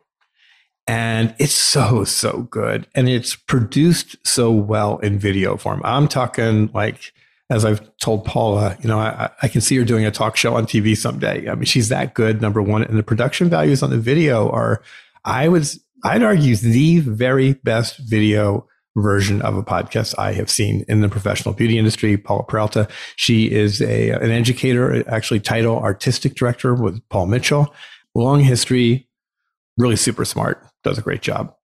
And 0.88 1.34
it's 1.38 1.54
so, 1.54 2.04
so 2.04 2.48
good. 2.50 2.88
And 2.96 3.08
it's 3.08 3.36
produced 3.36 4.18
so 4.26 4.52
well 4.52 4.98
in 5.00 5.18
video 5.20 5.56
form. 5.56 5.82
I'm 5.86 6.08
talking 6.08 6.70
like 6.74 7.14
as 7.50 7.66
I've 7.66 7.82
told 7.98 8.26
Paula, 8.26 8.78
you 8.82 8.88
know, 8.88 9.00
I, 9.00 9.30
I, 9.42 9.48
can 9.48 9.62
see 9.62 9.76
her 9.78 9.84
doing 9.84 10.06
a 10.06 10.12
talk 10.12 10.38
show 10.38 10.56
on 10.56 10.66
TV 10.66 10.96
someday. 10.96 11.50
I 11.50 11.56
mean, 11.56 11.66
she's 11.66 11.90
that 11.90 12.14
good, 12.14 12.42
number 12.42 12.62
one. 12.62 12.84
And 12.84 12.98
the 12.98 13.04
production 13.04 13.50
values 13.50 13.84
on 13.84 13.90
the 13.90 13.98
video 13.98 14.50
are, 14.50 14.82
I 15.26 15.50
was, 15.50 15.84
I'd 16.04 16.24
argue, 16.24 16.56
the 16.56 17.00
very 17.00 17.54
best 17.54 17.98
video 17.98 18.68
version 18.96 19.42
of 19.42 19.58
a 19.58 19.64
podcast 19.64 20.18
I 20.18 20.34
have 20.34 20.50
seen 20.50 20.86
in 20.88 21.02
the 21.02 21.10
professional 21.10 21.54
beauty 21.54 21.78
industry. 21.78 22.16
Paula 22.18 22.44
Peralta, 22.44 22.88
she 23.16 23.52
is 23.52 23.82
a 23.82 24.12
an 24.12 24.32
educator, 24.32 25.08
actually 25.10 25.40
title 25.40 25.78
artistic 25.80 26.36
director 26.36 26.74
with 26.74 27.02
Paul 27.10 27.28
Mitchell. 27.28 27.74
Long 28.16 28.42
history, 28.42 29.10
really 29.78 29.96
super 29.96 30.26
smart, 30.26 30.66
does 30.84 30.98
a 30.98 31.02
great 31.02 31.22
job. 31.22 31.56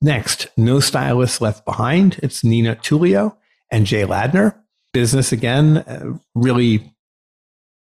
Next, 0.00 0.48
No 0.56 0.80
Stylist 0.80 1.40
Left 1.40 1.64
Behind. 1.64 2.18
It's 2.22 2.42
Nina 2.42 2.76
Tulio 2.76 3.36
and 3.70 3.86
Jay 3.86 4.04
Ladner 4.04 4.61
business 4.92 5.32
again. 5.32 5.78
Uh, 5.78 6.18
really 6.34 6.94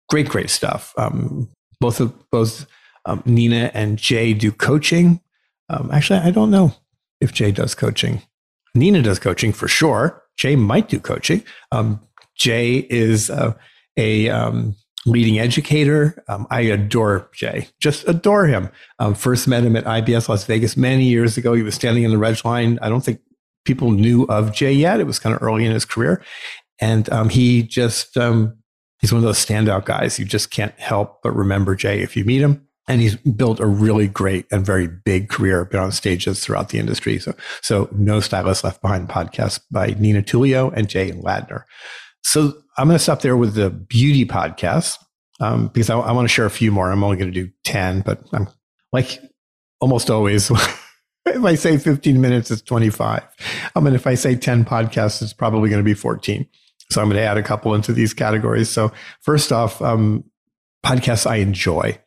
great, 0.09 0.29
great 0.29 0.49
stuff. 0.49 0.93
Um, 0.97 1.49
both 1.79 1.99
of 1.99 2.13
both 2.29 2.65
um, 3.05 3.23
Nina 3.25 3.71
and 3.73 3.97
Jay 3.97 4.33
do 4.33 4.51
coaching. 4.51 5.21
Um, 5.69 5.89
actually, 5.91 6.19
I 6.19 6.31
don't 6.31 6.51
know 6.51 6.75
if 7.19 7.33
Jay 7.33 7.51
does 7.51 7.75
coaching. 7.75 8.21
Nina 8.75 9.01
does 9.01 9.19
coaching 9.19 9.53
for 9.53 9.67
sure. 9.67 10.23
Jay 10.37 10.55
might 10.55 10.89
do 10.89 10.99
coaching. 10.99 11.43
Um, 11.71 11.99
Jay 12.35 12.87
is 12.89 13.29
uh, 13.29 13.53
a 13.97 14.29
um, 14.29 14.75
leading 15.05 15.39
educator. 15.39 16.23
Um, 16.27 16.47
I 16.49 16.61
adore 16.61 17.29
Jay, 17.33 17.67
just 17.79 18.07
adore 18.07 18.47
him. 18.47 18.69
first 19.15 19.47
met 19.47 19.63
him 19.63 19.75
at 19.75 19.83
IBS 19.83 20.29
Las 20.29 20.45
Vegas 20.45 20.75
many 20.75 21.05
years 21.05 21.37
ago. 21.37 21.53
He 21.53 21.63
was 21.63 21.75
standing 21.75 22.03
in 22.03 22.11
the 22.11 22.17
red 22.17 22.43
line. 22.43 22.79
I 22.81 22.89
don't 22.89 23.03
think 23.03 23.19
people 23.65 23.91
knew 23.91 24.23
of 24.23 24.53
Jay 24.53 24.73
yet. 24.73 24.99
It 24.99 25.07
was 25.07 25.19
kind 25.19 25.35
of 25.35 25.41
early 25.41 25.65
in 25.65 25.71
his 25.71 25.85
career. 25.85 26.23
And 26.79 27.11
um, 27.11 27.29
he 27.29 27.63
just, 27.63 28.17
um, 28.17 28.57
he's 28.99 29.11
one 29.11 29.19
of 29.19 29.25
those 29.25 29.43
standout 29.43 29.85
guys. 29.85 30.19
You 30.19 30.25
just 30.25 30.51
can't 30.51 30.77
help 30.79 31.21
but 31.23 31.31
remember 31.31 31.75
Jay 31.75 32.01
if 32.01 32.15
you 32.15 32.25
meet 32.25 32.41
him. 32.41 32.67
And 32.85 32.99
he's 32.99 33.15
built 33.15 33.61
a 33.61 33.65
really 33.65 34.09
great 34.09 34.45
and 34.51 34.65
very 34.65 34.87
big 34.87 35.29
career, 35.29 35.63
been 35.63 35.79
on 35.79 35.93
stages 35.93 36.43
throughout 36.43 36.69
the 36.69 36.79
industry. 36.79 37.17
So, 37.17 37.33
so 37.61 37.87
No 37.93 38.19
Stylist 38.19 38.65
Left 38.65 38.81
Behind 38.81 39.07
podcast 39.07 39.61
by 39.71 39.95
Nina 39.97 40.21
Tulio 40.21 40.73
and 40.75 40.89
Jay 40.89 41.11
Ladner. 41.11 41.63
So 42.23 42.53
I'm 42.77 42.87
going 42.87 42.97
to 42.97 43.03
stop 43.03 43.21
there 43.21 43.37
with 43.37 43.53
the 43.53 43.69
beauty 43.69 44.25
podcast 44.25 44.97
um, 45.39 45.67
because 45.67 45.89
I, 45.89 45.97
I 45.97 46.11
want 46.11 46.25
to 46.25 46.33
share 46.33 46.45
a 46.45 46.51
few 46.51 46.71
more. 46.71 46.91
I'm 46.91 47.03
only 47.03 47.17
going 47.17 47.31
to 47.31 47.43
do 47.43 47.51
10, 47.63 48.01
but 48.01 48.21
I'm 48.33 48.49
like 48.91 49.19
almost 49.79 50.09
always. 50.09 50.49
if 51.25 51.43
I 51.43 51.55
say 51.55 51.77
15 51.77 52.19
minutes, 52.19 52.51
it's 52.51 52.61
25. 52.61 53.23
I 53.75 53.79
mean, 53.79 53.93
if 53.93 54.07
I 54.07 54.15
say 54.15 54.35
10 54.35 54.65
podcasts, 54.65 55.21
it's 55.21 55.33
probably 55.33 55.69
going 55.69 55.81
to 55.81 55.85
be 55.85 55.93
14. 55.93 56.47
So 56.93 57.01
I'm 57.01 57.07
going 57.09 57.17
to 57.17 57.27
add 57.27 57.37
a 57.37 57.43
couple 57.43 57.73
into 57.73 57.93
these 57.93 58.13
categories. 58.13 58.69
So 58.69 58.91
first 59.21 59.51
off, 59.51 59.81
um, 59.81 60.23
podcasts 60.85 61.29
I 61.29 61.37
enjoy. 61.37 61.97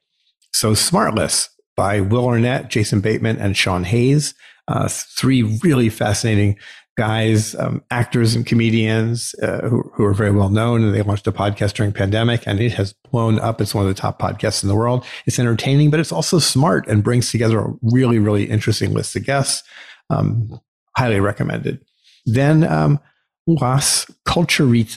So 0.52 0.72
Smartless 0.72 1.48
by 1.76 2.00
Will 2.00 2.26
Arnett, 2.26 2.70
Jason 2.70 3.00
Bateman, 3.00 3.38
and 3.38 3.56
Sean 3.56 3.84
Hayes. 3.84 4.34
Uh, 4.68 4.88
three 4.88 5.42
really 5.62 5.88
fascinating 5.88 6.58
guys, 6.96 7.54
um, 7.56 7.82
actors 7.90 8.34
and 8.34 8.46
comedians 8.46 9.34
uh, 9.42 9.60
who, 9.68 9.82
who, 9.94 10.04
are 10.04 10.14
very 10.14 10.30
well 10.30 10.48
known. 10.48 10.82
And 10.82 10.94
they 10.94 11.02
launched 11.02 11.26
a 11.26 11.32
podcast 11.32 11.74
during 11.74 11.92
pandemic 11.92 12.46
and 12.46 12.58
it 12.58 12.72
has 12.72 12.94
blown 13.10 13.38
up. 13.38 13.60
It's 13.60 13.74
one 13.74 13.86
of 13.86 13.94
the 13.94 14.00
top 14.00 14.18
podcasts 14.18 14.62
in 14.62 14.68
the 14.68 14.74
world. 14.74 15.04
It's 15.26 15.38
entertaining, 15.38 15.90
but 15.90 16.00
it's 16.00 16.10
also 16.10 16.38
smart 16.38 16.88
and 16.88 17.04
brings 17.04 17.30
together 17.30 17.60
a 17.60 17.74
really, 17.82 18.18
really 18.18 18.44
interesting 18.44 18.94
list 18.94 19.14
of 19.14 19.24
guests. 19.24 19.62
Um, 20.08 20.58
highly 20.96 21.20
recommended. 21.20 21.84
Then 22.24 22.64
um, 22.64 22.98
Las 23.46 24.06
Culturistas, 24.26 24.88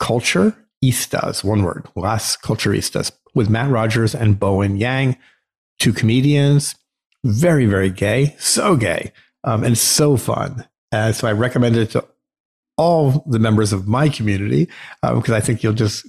Culturistas, 0.00 1.44
one 1.44 1.62
word, 1.62 1.86
Las 1.94 2.36
Culturistas, 2.36 3.12
with 3.34 3.50
Matt 3.50 3.70
Rogers 3.70 4.14
and 4.14 4.38
Bowen 4.38 4.76
Yang, 4.76 5.16
two 5.78 5.92
comedians, 5.92 6.74
very, 7.24 7.66
very 7.66 7.90
gay, 7.90 8.34
so 8.38 8.76
gay, 8.76 9.12
um, 9.44 9.62
and 9.62 9.76
so 9.76 10.16
fun. 10.16 10.66
Uh, 10.90 11.12
so 11.12 11.28
I 11.28 11.32
recommend 11.32 11.76
it 11.76 11.90
to 11.90 12.04
all 12.76 13.22
the 13.26 13.38
members 13.38 13.72
of 13.72 13.86
my 13.86 14.08
community 14.08 14.68
because 15.02 15.28
um, 15.28 15.34
I 15.34 15.40
think 15.40 15.62
you'll 15.62 15.74
just 15.74 16.06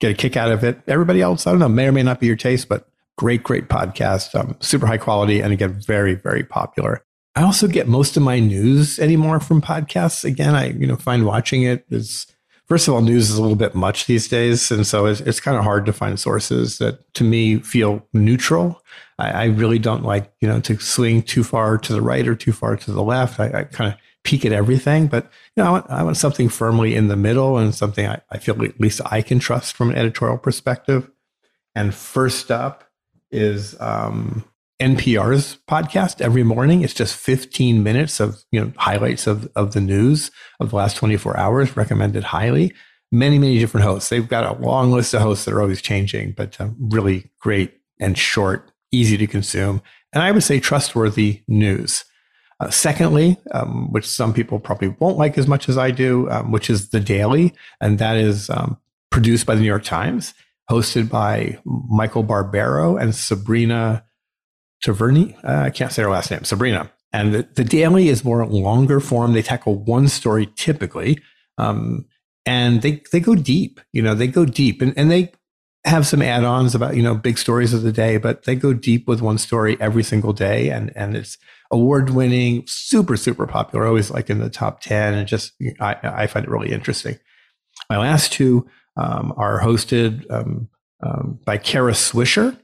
get 0.00 0.10
a 0.10 0.14
kick 0.14 0.36
out 0.36 0.50
of 0.50 0.64
it. 0.64 0.80
Everybody 0.86 1.20
else, 1.20 1.46
I 1.46 1.50
don't 1.50 1.60
know, 1.60 1.68
may 1.68 1.86
or 1.86 1.92
may 1.92 2.02
not 2.02 2.18
be 2.18 2.26
your 2.26 2.36
taste, 2.36 2.68
but 2.68 2.88
great, 3.18 3.42
great 3.42 3.68
podcast, 3.68 4.34
um, 4.34 4.56
super 4.60 4.86
high 4.86 4.98
quality, 4.98 5.40
and 5.40 5.52
again, 5.52 5.78
very, 5.86 6.14
very 6.14 6.42
popular. 6.42 7.04
I 7.36 7.42
also 7.42 7.66
get 7.66 7.88
most 7.88 8.16
of 8.16 8.22
my 8.22 8.38
news 8.38 8.98
anymore 8.98 9.40
from 9.40 9.60
podcasts. 9.60 10.24
Again, 10.24 10.54
I 10.54 10.70
you 10.70 10.86
know 10.86 10.96
find 10.96 11.26
watching 11.26 11.62
it 11.62 11.84
is 11.90 12.26
first 12.66 12.88
of 12.88 12.94
all, 12.94 13.00
news 13.00 13.30
is 13.30 13.36
a 13.36 13.42
little 13.42 13.56
bit 13.56 13.74
much 13.74 14.06
these 14.06 14.28
days. 14.28 14.70
And 14.70 14.86
so 14.86 15.06
it's, 15.06 15.20
it's 15.20 15.40
kind 15.40 15.56
of 15.56 15.64
hard 15.64 15.86
to 15.86 15.92
find 15.92 16.18
sources 16.18 16.78
that 16.78 17.12
to 17.14 17.24
me 17.24 17.58
feel 17.58 18.06
neutral. 18.12 18.82
I, 19.18 19.30
I, 19.30 19.44
really 19.44 19.78
don't 19.78 20.02
like, 20.02 20.32
you 20.40 20.48
know, 20.48 20.60
to 20.60 20.78
swing 20.78 21.22
too 21.22 21.44
far 21.44 21.78
to 21.78 21.92
the 21.92 22.02
right 22.02 22.26
or 22.26 22.34
too 22.34 22.52
far 22.52 22.76
to 22.76 22.90
the 22.90 23.02
left. 23.02 23.38
I, 23.38 23.46
I 23.46 23.64
kind 23.64 23.92
of 23.92 24.00
peek 24.24 24.44
at 24.44 24.52
everything, 24.52 25.06
but 25.06 25.24
you 25.54 25.62
know, 25.62 25.68
I 25.68 25.70
want, 25.70 25.90
I 25.90 26.02
want 26.02 26.16
something 26.16 26.48
firmly 26.48 26.94
in 26.94 27.08
the 27.08 27.16
middle 27.16 27.58
and 27.58 27.74
something 27.74 28.06
I, 28.06 28.20
I 28.30 28.38
feel 28.38 28.60
at 28.64 28.80
least 28.80 29.00
I 29.04 29.22
can 29.22 29.38
trust 29.38 29.76
from 29.76 29.90
an 29.90 29.96
editorial 29.96 30.38
perspective. 30.38 31.10
And 31.74 31.94
first 31.94 32.50
up 32.50 32.84
is 33.30 33.78
um, 33.80 34.44
NPR's 34.84 35.58
podcast 35.66 36.20
every 36.20 36.42
morning. 36.42 36.82
It's 36.82 36.92
just 36.92 37.16
15 37.16 37.82
minutes 37.82 38.20
of 38.20 38.44
you 38.52 38.60
know 38.60 38.72
highlights 38.76 39.26
of, 39.26 39.50
of 39.56 39.72
the 39.72 39.80
news 39.80 40.30
of 40.60 40.70
the 40.70 40.76
last 40.76 40.98
24 40.98 41.38
hours, 41.38 41.74
recommended 41.74 42.22
highly. 42.22 42.74
Many, 43.10 43.38
many 43.38 43.58
different 43.58 43.86
hosts. 43.86 44.10
They've 44.10 44.28
got 44.28 44.44
a 44.44 44.60
long 44.60 44.92
list 44.92 45.14
of 45.14 45.22
hosts 45.22 45.46
that 45.46 45.54
are 45.54 45.62
always 45.62 45.80
changing, 45.80 46.32
but 46.32 46.60
um, 46.60 46.76
really 46.78 47.30
great 47.40 47.72
and 47.98 48.18
short, 48.18 48.72
easy 48.92 49.16
to 49.16 49.26
consume. 49.26 49.80
And 50.12 50.22
I 50.22 50.30
would 50.32 50.42
say 50.42 50.60
trustworthy 50.60 51.44
news. 51.48 52.04
Uh, 52.60 52.70
secondly, 52.70 53.38
um, 53.52 53.90
which 53.90 54.06
some 54.06 54.32
people 54.32 54.60
probably 54.60 54.88
won't 55.00 55.16
like 55.16 55.38
as 55.38 55.48
much 55.48 55.68
as 55.68 55.78
I 55.78 55.90
do, 55.90 56.30
um, 56.30 56.52
which 56.52 56.68
is 56.68 56.90
The 56.90 57.00
Daily. 57.00 57.54
And 57.80 57.98
that 57.98 58.16
is 58.16 58.50
um, 58.50 58.78
produced 59.10 59.46
by 59.46 59.54
the 59.54 59.62
New 59.62 59.66
York 59.66 59.82
Times, 59.82 60.34
hosted 60.70 61.08
by 61.08 61.58
Michael 61.64 62.22
Barbaro 62.22 62.96
and 62.96 63.14
Sabrina 63.14 64.04
Taverni. 64.84 65.36
Uh, 65.44 65.62
I 65.62 65.70
can't 65.70 65.92
say 65.92 66.02
her 66.02 66.10
last 66.10 66.30
name, 66.30 66.44
Sabrina. 66.44 66.90
And 67.12 67.32
the, 67.32 67.48
the 67.54 67.64
daily 67.64 68.08
is 68.08 68.24
more 68.24 68.44
longer 68.46 69.00
form. 69.00 69.32
They 69.32 69.42
tackle 69.42 69.76
one 69.76 70.08
story 70.08 70.46
typically. 70.56 71.20
Um, 71.58 72.06
and 72.44 72.82
they, 72.82 73.02
they 73.10 73.20
go 73.20 73.34
deep, 73.34 73.80
you 73.92 74.02
know, 74.02 74.14
they 74.14 74.26
go 74.26 74.44
deep 74.44 74.82
and, 74.82 74.92
and 74.98 75.10
they 75.10 75.32
have 75.84 76.06
some 76.06 76.22
add-ons 76.22 76.74
about, 76.74 76.96
you 76.96 77.02
know, 77.02 77.14
big 77.14 77.38
stories 77.38 77.72
of 77.72 77.82
the 77.82 77.92
day, 77.92 78.16
but 78.16 78.44
they 78.44 78.54
go 78.54 78.72
deep 78.72 79.06
with 79.06 79.20
one 79.20 79.38
story 79.38 79.76
every 79.80 80.02
single 80.02 80.32
day. 80.32 80.70
And, 80.70 80.92
and 80.96 81.16
it's 81.16 81.38
award 81.70 82.10
winning, 82.10 82.64
super, 82.66 83.16
super 83.16 83.46
popular, 83.46 83.86
always 83.86 84.10
like 84.10 84.28
in 84.28 84.38
the 84.38 84.50
top 84.50 84.80
10. 84.80 85.14
And 85.14 85.28
just, 85.28 85.52
I, 85.80 85.96
I 86.02 86.26
find 86.26 86.44
it 86.44 86.50
really 86.50 86.72
interesting. 86.72 87.18
My 87.88 87.98
last 87.98 88.32
two 88.32 88.68
um, 88.96 89.32
are 89.36 89.60
hosted 89.60 90.30
um, 90.30 90.68
um, 91.02 91.38
by 91.44 91.58
Kara 91.58 91.92
Swisher 91.92 92.58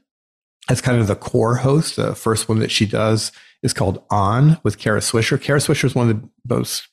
as 0.69 0.81
kind 0.81 0.99
of 0.99 1.07
the 1.07 1.15
core 1.15 1.55
host. 1.55 1.95
The 1.95 2.15
first 2.15 2.47
one 2.47 2.59
that 2.59 2.71
she 2.71 2.85
does 2.85 3.31
is 3.63 3.73
called 3.73 4.03
On 4.09 4.59
with 4.63 4.77
Kara 4.77 4.99
Swisher. 4.99 5.41
Kara 5.41 5.59
Swisher 5.59 5.85
is 5.85 5.95
one 5.95 6.09
of 6.09 6.21
the 6.21 6.29
most 6.47 6.87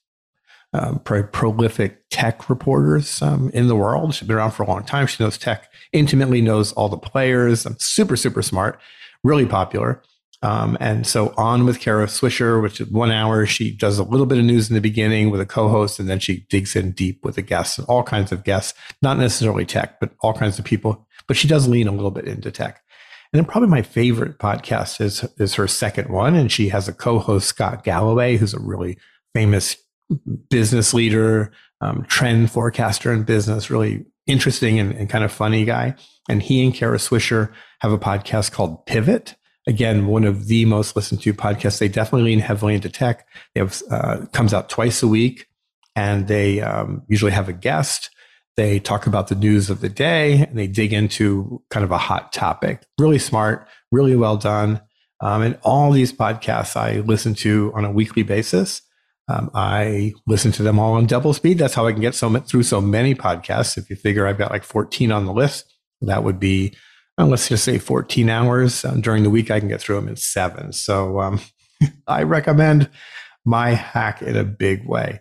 um, 0.73 0.99
prolific 1.01 2.03
tech 2.11 2.51
reporters 2.51 3.23
um, 3.23 3.51
in 3.55 3.69
the 3.69 3.77
world. 3.77 4.15
She's 4.15 4.29
been 4.29 4.37
around 4.37 4.51
for 4.53 4.65
a 4.65 4.67
long 4.67 4.85
time. 4.85 5.07
She 5.07 5.23
knows 5.23 5.39
tech 5.39 5.71
intimately, 5.93 6.43
knows 6.43 6.73
all 6.73 6.89
the 6.89 6.99
players. 6.99 7.65
I'm 7.65 7.79
super, 7.79 8.17
super 8.17 8.43
smart, 8.43 8.79
really 9.25 9.47
popular. 9.47 10.03
Um, 10.43 10.77
and 10.79 11.07
so 11.07 11.35
on 11.37 11.65
with 11.65 11.81
Kara 11.81 12.07
Swisher, 12.07 12.63
which 12.63 12.81
is 12.81 12.89
one 12.89 13.11
hour, 13.11 13.45
she 13.45 13.75
does 13.75 13.99
a 13.99 14.05
little 14.05 14.27
bit 14.27 14.39
of 14.39 14.45
news 14.45 14.69
in 14.69 14.75
the 14.75 14.81
beginning 14.81 15.31
with 15.31 15.41
a 15.41 15.47
co-host, 15.47 15.99
and 15.99 16.09
then 16.09 16.21
she 16.21 16.47
digs 16.49 16.77
in 16.77 16.93
deep 16.93 17.25
with 17.25 17.39
a 17.39 17.43
guest, 17.43 17.81
all 17.89 18.05
kinds 18.05 18.31
of 18.31 18.45
guests, 18.45 18.79
not 19.03 19.19
necessarily 19.19 19.67
tech, 19.67 19.99
but 19.99 20.13
all 20.21 20.33
kinds 20.33 20.59
of 20.59 20.65
people. 20.65 21.09
But 21.27 21.37
she 21.37 21.49
does 21.49 21.67
lean 21.67 21.89
a 21.89 21.93
little 21.93 22.13
bit 22.13 22.27
into 22.27 22.53
tech. 22.53 22.83
And 23.33 23.39
then 23.39 23.45
probably 23.45 23.69
my 23.69 23.83
favorite 23.83 24.39
podcast 24.39 25.01
is 25.01 25.25
is 25.39 25.55
her 25.55 25.69
second 25.69 26.09
one, 26.09 26.35
and 26.35 26.51
she 26.51 26.71
has 26.71 26.89
a 26.89 26.93
co-host 26.93 27.49
Scott 27.49 27.85
Galloway, 27.85 28.37
who's 28.37 28.55
a 28.55 28.61
really 28.61 28.99
famous 29.35 29.77
business 30.49 30.95
leader, 30.95 31.53
um, 31.81 32.05
trend 32.09 32.51
forecaster 32.51 33.13
in 33.13 33.25
business, 33.25 33.71
really 33.71 34.07
interesting 34.27 34.79
and, 34.79 34.93
and, 34.93 35.09
kind 35.09 35.25
of 35.25 35.33
funny 35.33 35.65
guy. 35.65 35.95
And 36.29 36.43
he 36.43 36.65
and 36.65 36.75
Kara 36.75 36.99
Swisher 36.99 37.51
have 37.81 37.93
a 37.93 37.99
podcast 37.99 38.53
called 38.53 38.85
Pivot. 38.87 39.35
Again, 39.67 40.07
one 40.07 40.25
of 40.25 40.47
the 40.47 40.65
most 40.65 40.97
listened 40.97 41.23
to 41.23 41.35
podcasts. 41.35 41.79
They 41.79 41.89
definitely 41.89 42.31
lean 42.31 42.41
heavily 42.41 42.75
into 42.75 42.89
tech. 42.89 43.27
They 43.55 43.61
have 43.61 43.83
uh, 43.91 44.27
comes 44.33 44.55
out 44.55 44.71
twice 44.71 45.03
a 45.03 45.09
week, 45.09 45.47
and 45.95 46.27
they 46.27 46.61
um, 46.61 47.03
usually 47.09 47.33
have 47.33 47.49
a 47.49 47.53
guest. 47.53 48.11
They 48.59 48.81
talk 48.81 49.07
about 49.07 49.29
the 49.29 49.37
news 49.37 49.71
of 49.71 49.83
the 49.83 49.89
day 49.89 50.41
and 50.41 50.59
they 50.59 50.67
dig 50.67 50.93
into 50.93 51.63
kind 51.71 51.85
of 51.85 51.93
a 51.93 51.97
hot 51.97 52.33
topic. 52.33 52.83
Really 52.99 53.21
smart, 53.21 53.69
really 53.93 54.17
well 54.17 54.37
done. 54.37 54.81
Um, 55.21 55.43
and 55.43 55.59
all 55.63 55.93
these 55.93 56.13
podcasts 56.13 56.75
I 56.75 56.99
listen 56.99 57.35
to 57.37 57.71
on 57.77 57.85
a 57.85 57.93
weekly 57.93 58.25
basis. 58.25 58.83
Um, 59.29 59.49
I 59.55 60.13
listen 60.27 60.51
to 60.53 60.65
them 60.65 60.81
all 60.81 60.95
on 60.95 61.07
double 61.07 61.33
speed. 61.35 61.59
That's 61.59 61.75
how 61.75 61.87
I 61.87 61.93
can 61.93 62.01
get 62.01 62.17
so 62.17 62.37
through 62.41 62.65
so 62.65 62.81
many 62.81 63.15
podcasts. 63.15 63.79
If 63.79 63.91
you 63.91 63.95
figure 63.95 64.27
I've 64.27 64.39
got 64.39 64.51
like 64.51 64.65
14 64.65 65.13
on 65.13 65.25
the 65.25 65.33
list, 65.33 65.73
that 66.01 66.25
would 66.25 66.41
be, 66.41 66.75
well, 67.17 67.29
let's 67.29 67.49
just 67.49 67.63
say 67.63 67.79
14 67.79 68.29
hours. 68.29 68.85
Um, 68.85 69.01
during 69.01 69.23
the 69.23 69.31
week, 69.31 69.53
I 69.53 69.61
can 69.61 69.69
get 69.69 69.81
through 69.81 70.01
them 70.01 70.09
in 70.09 70.17
seven. 70.17 70.73
So 70.73 71.21
um, 71.21 71.41
I 72.09 72.25
recommend 72.25 72.91
my 73.45 73.71
hack 73.71 74.21
in 74.21 74.37
a 74.37 74.43
big 74.43 74.85
way. 74.85 75.21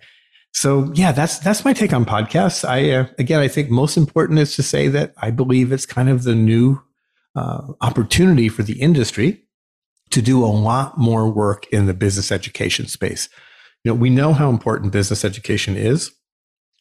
So 0.58 0.91
yeah, 0.96 1.12
that's 1.12 1.38
that's 1.38 1.63
my 1.63 1.72
take 1.72 1.93
on 1.93 2.04
podcasts. 2.04 2.67
I 2.67 2.89
uh, 2.89 3.06
again, 3.20 3.39
I 3.39 3.48
think 3.48 3.70
most 3.70 3.96
important 3.96 4.39
is 4.39 4.56
to 4.56 4.63
say 4.63 4.88
that 4.88 5.13
I 5.17 5.30
believe 5.30 5.72
it's 5.72 5.86
kind 5.86 6.10
of 6.10 6.24
the 6.24 6.34
new 6.34 6.82
uh, 7.36 7.74
opportunity 7.82 8.50
for 8.50 8.63
the 8.63 8.82
industry 8.82 9.43
to 10.10 10.20
do 10.20 10.43
a 10.43 10.48
lot 10.48 10.98
more 10.98 11.30
work 11.30 11.67
in 11.67 11.86
the 11.86 11.93
business 11.93 12.32
education 12.32 12.88
space. 12.88 13.30
You 13.84 13.91
know, 13.91 13.96
we 13.96 14.10
know 14.10 14.34
how 14.34 14.50
important 14.50 14.91
business 14.91 15.24
education 15.24 15.78
is. 15.78 16.10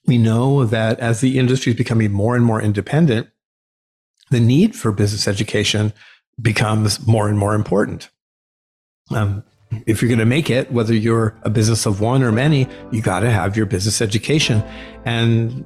We 0.06 0.16
know 0.16 0.64
that 0.64 0.98
as 0.98 1.20
the 1.20 1.38
industry 1.38 1.72
is 1.72 1.76
becoming 1.76 2.12
more 2.12 2.34
and 2.34 2.46
more 2.46 2.62
independent, 2.62 3.28
the 4.30 4.40
need 4.40 4.74
for 4.74 4.90
business 4.90 5.28
education 5.28 5.92
becomes 6.40 7.06
more 7.06 7.28
and 7.28 7.38
more 7.38 7.54
important. 7.54 8.08
Um, 9.10 9.44
if 9.86 10.00
you're 10.00 10.08
going 10.08 10.18
to 10.18 10.26
make 10.26 10.50
it, 10.50 10.70
whether 10.72 10.94
you're 10.94 11.34
a 11.42 11.50
business 11.50 11.86
of 11.86 12.00
one 12.00 12.22
or 12.22 12.32
many, 12.32 12.68
you 12.90 13.02
got 13.02 13.20
to 13.20 13.30
have 13.30 13.56
your 13.56 13.66
business 13.66 14.00
education. 14.00 14.62
And 15.04 15.64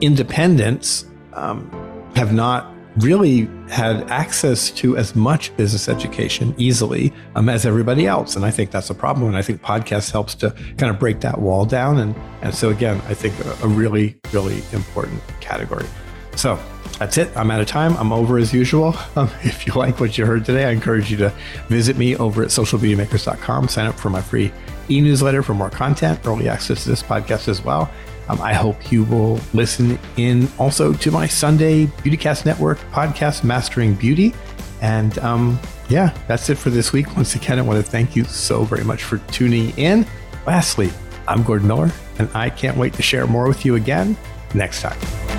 independents 0.00 1.06
um, 1.34 1.70
have 2.16 2.32
not 2.32 2.72
really 2.96 3.48
had 3.68 4.10
access 4.10 4.70
to 4.72 4.96
as 4.96 5.14
much 5.14 5.56
business 5.56 5.88
education 5.88 6.54
easily 6.58 7.12
um, 7.36 7.48
as 7.48 7.64
everybody 7.64 8.06
else. 8.06 8.34
And 8.34 8.44
I 8.44 8.50
think 8.50 8.70
that's 8.70 8.90
a 8.90 8.94
problem. 8.94 9.28
And 9.28 9.36
I 9.36 9.42
think 9.42 9.62
podcast 9.62 10.10
helps 10.10 10.34
to 10.36 10.50
kind 10.76 10.90
of 10.90 10.98
break 10.98 11.20
that 11.20 11.40
wall 11.40 11.64
down. 11.64 11.98
And, 11.98 12.14
and 12.42 12.54
so, 12.54 12.70
again, 12.70 13.00
I 13.08 13.14
think 13.14 13.38
a, 13.44 13.64
a 13.64 13.68
really, 13.68 14.18
really 14.32 14.62
important 14.72 15.20
category. 15.40 15.86
So 16.34 16.58
that's 16.98 17.16
it. 17.18 17.34
I'm 17.36 17.50
out 17.50 17.60
of 17.60 17.66
time. 17.66 17.96
I'm 17.96 18.12
over 18.12 18.38
as 18.38 18.52
usual. 18.52 18.94
Um, 19.16 19.28
if 19.42 19.66
you 19.66 19.72
like 19.74 19.98
what 19.98 20.16
you 20.16 20.24
heard 20.24 20.44
today, 20.44 20.64
I 20.64 20.70
encourage 20.70 21.10
you 21.10 21.16
to 21.18 21.32
visit 21.68 21.96
me 21.96 22.16
over 22.16 22.42
at 22.42 22.48
socialbeautymakers.com. 22.48 23.68
Sign 23.68 23.86
up 23.86 23.98
for 23.98 24.08
my 24.08 24.22
free 24.22 24.52
e 24.88 25.00
newsletter 25.00 25.42
for 25.42 25.52
more 25.52 25.68
content, 25.68 26.20
early 26.24 26.48
access 26.48 26.84
to 26.84 26.90
this 26.90 27.02
podcast 27.02 27.48
as 27.48 27.62
well. 27.62 27.90
Um, 28.28 28.40
I 28.40 28.54
hope 28.54 28.92
you 28.92 29.02
will 29.04 29.40
listen 29.52 29.98
in 30.16 30.48
also 30.58 30.92
to 30.92 31.10
my 31.10 31.26
Sunday 31.26 31.86
Beautycast 31.86 32.46
Network 32.46 32.78
podcast, 32.92 33.42
Mastering 33.42 33.94
Beauty. 33.94 34.32
And 34.80 35.18
um, 35.18 35.58
yeah, 35.88 36.16
that's 36.28 36.48
it 36.48 36.56
for 36.56 36.70
this 36.70 36.92
week. 36.92 37.16
Once 37.16 37.34
again, 37.34 37.58
I 37.58 37.62
want 37.62 37.84
to 37.84 37.90
thank 37.90 38.14
you 38.14 38.24
so 38.24 38.62
very 38.62 38.84
much 38.84 39.02
for 39.02 39.18
tuning 39.32 39.70
in. 39.76 40.06
Lastly, 40.46 40.90
I'm 41.26 41.42
Gordon 41.42 41.66
Miller, 41.66 41.90
and 42.18 42.30
I 42.32 42.48
can't 42.48 42.76
wait 42.76 42.94
to 42.94 43.02
share 43.02 43.26
more 43.26 43.48
with 43.48 43.64
you 43.64 43.74
again 43.74 44.16
next 44.54 44.82
time. 44.82 45.29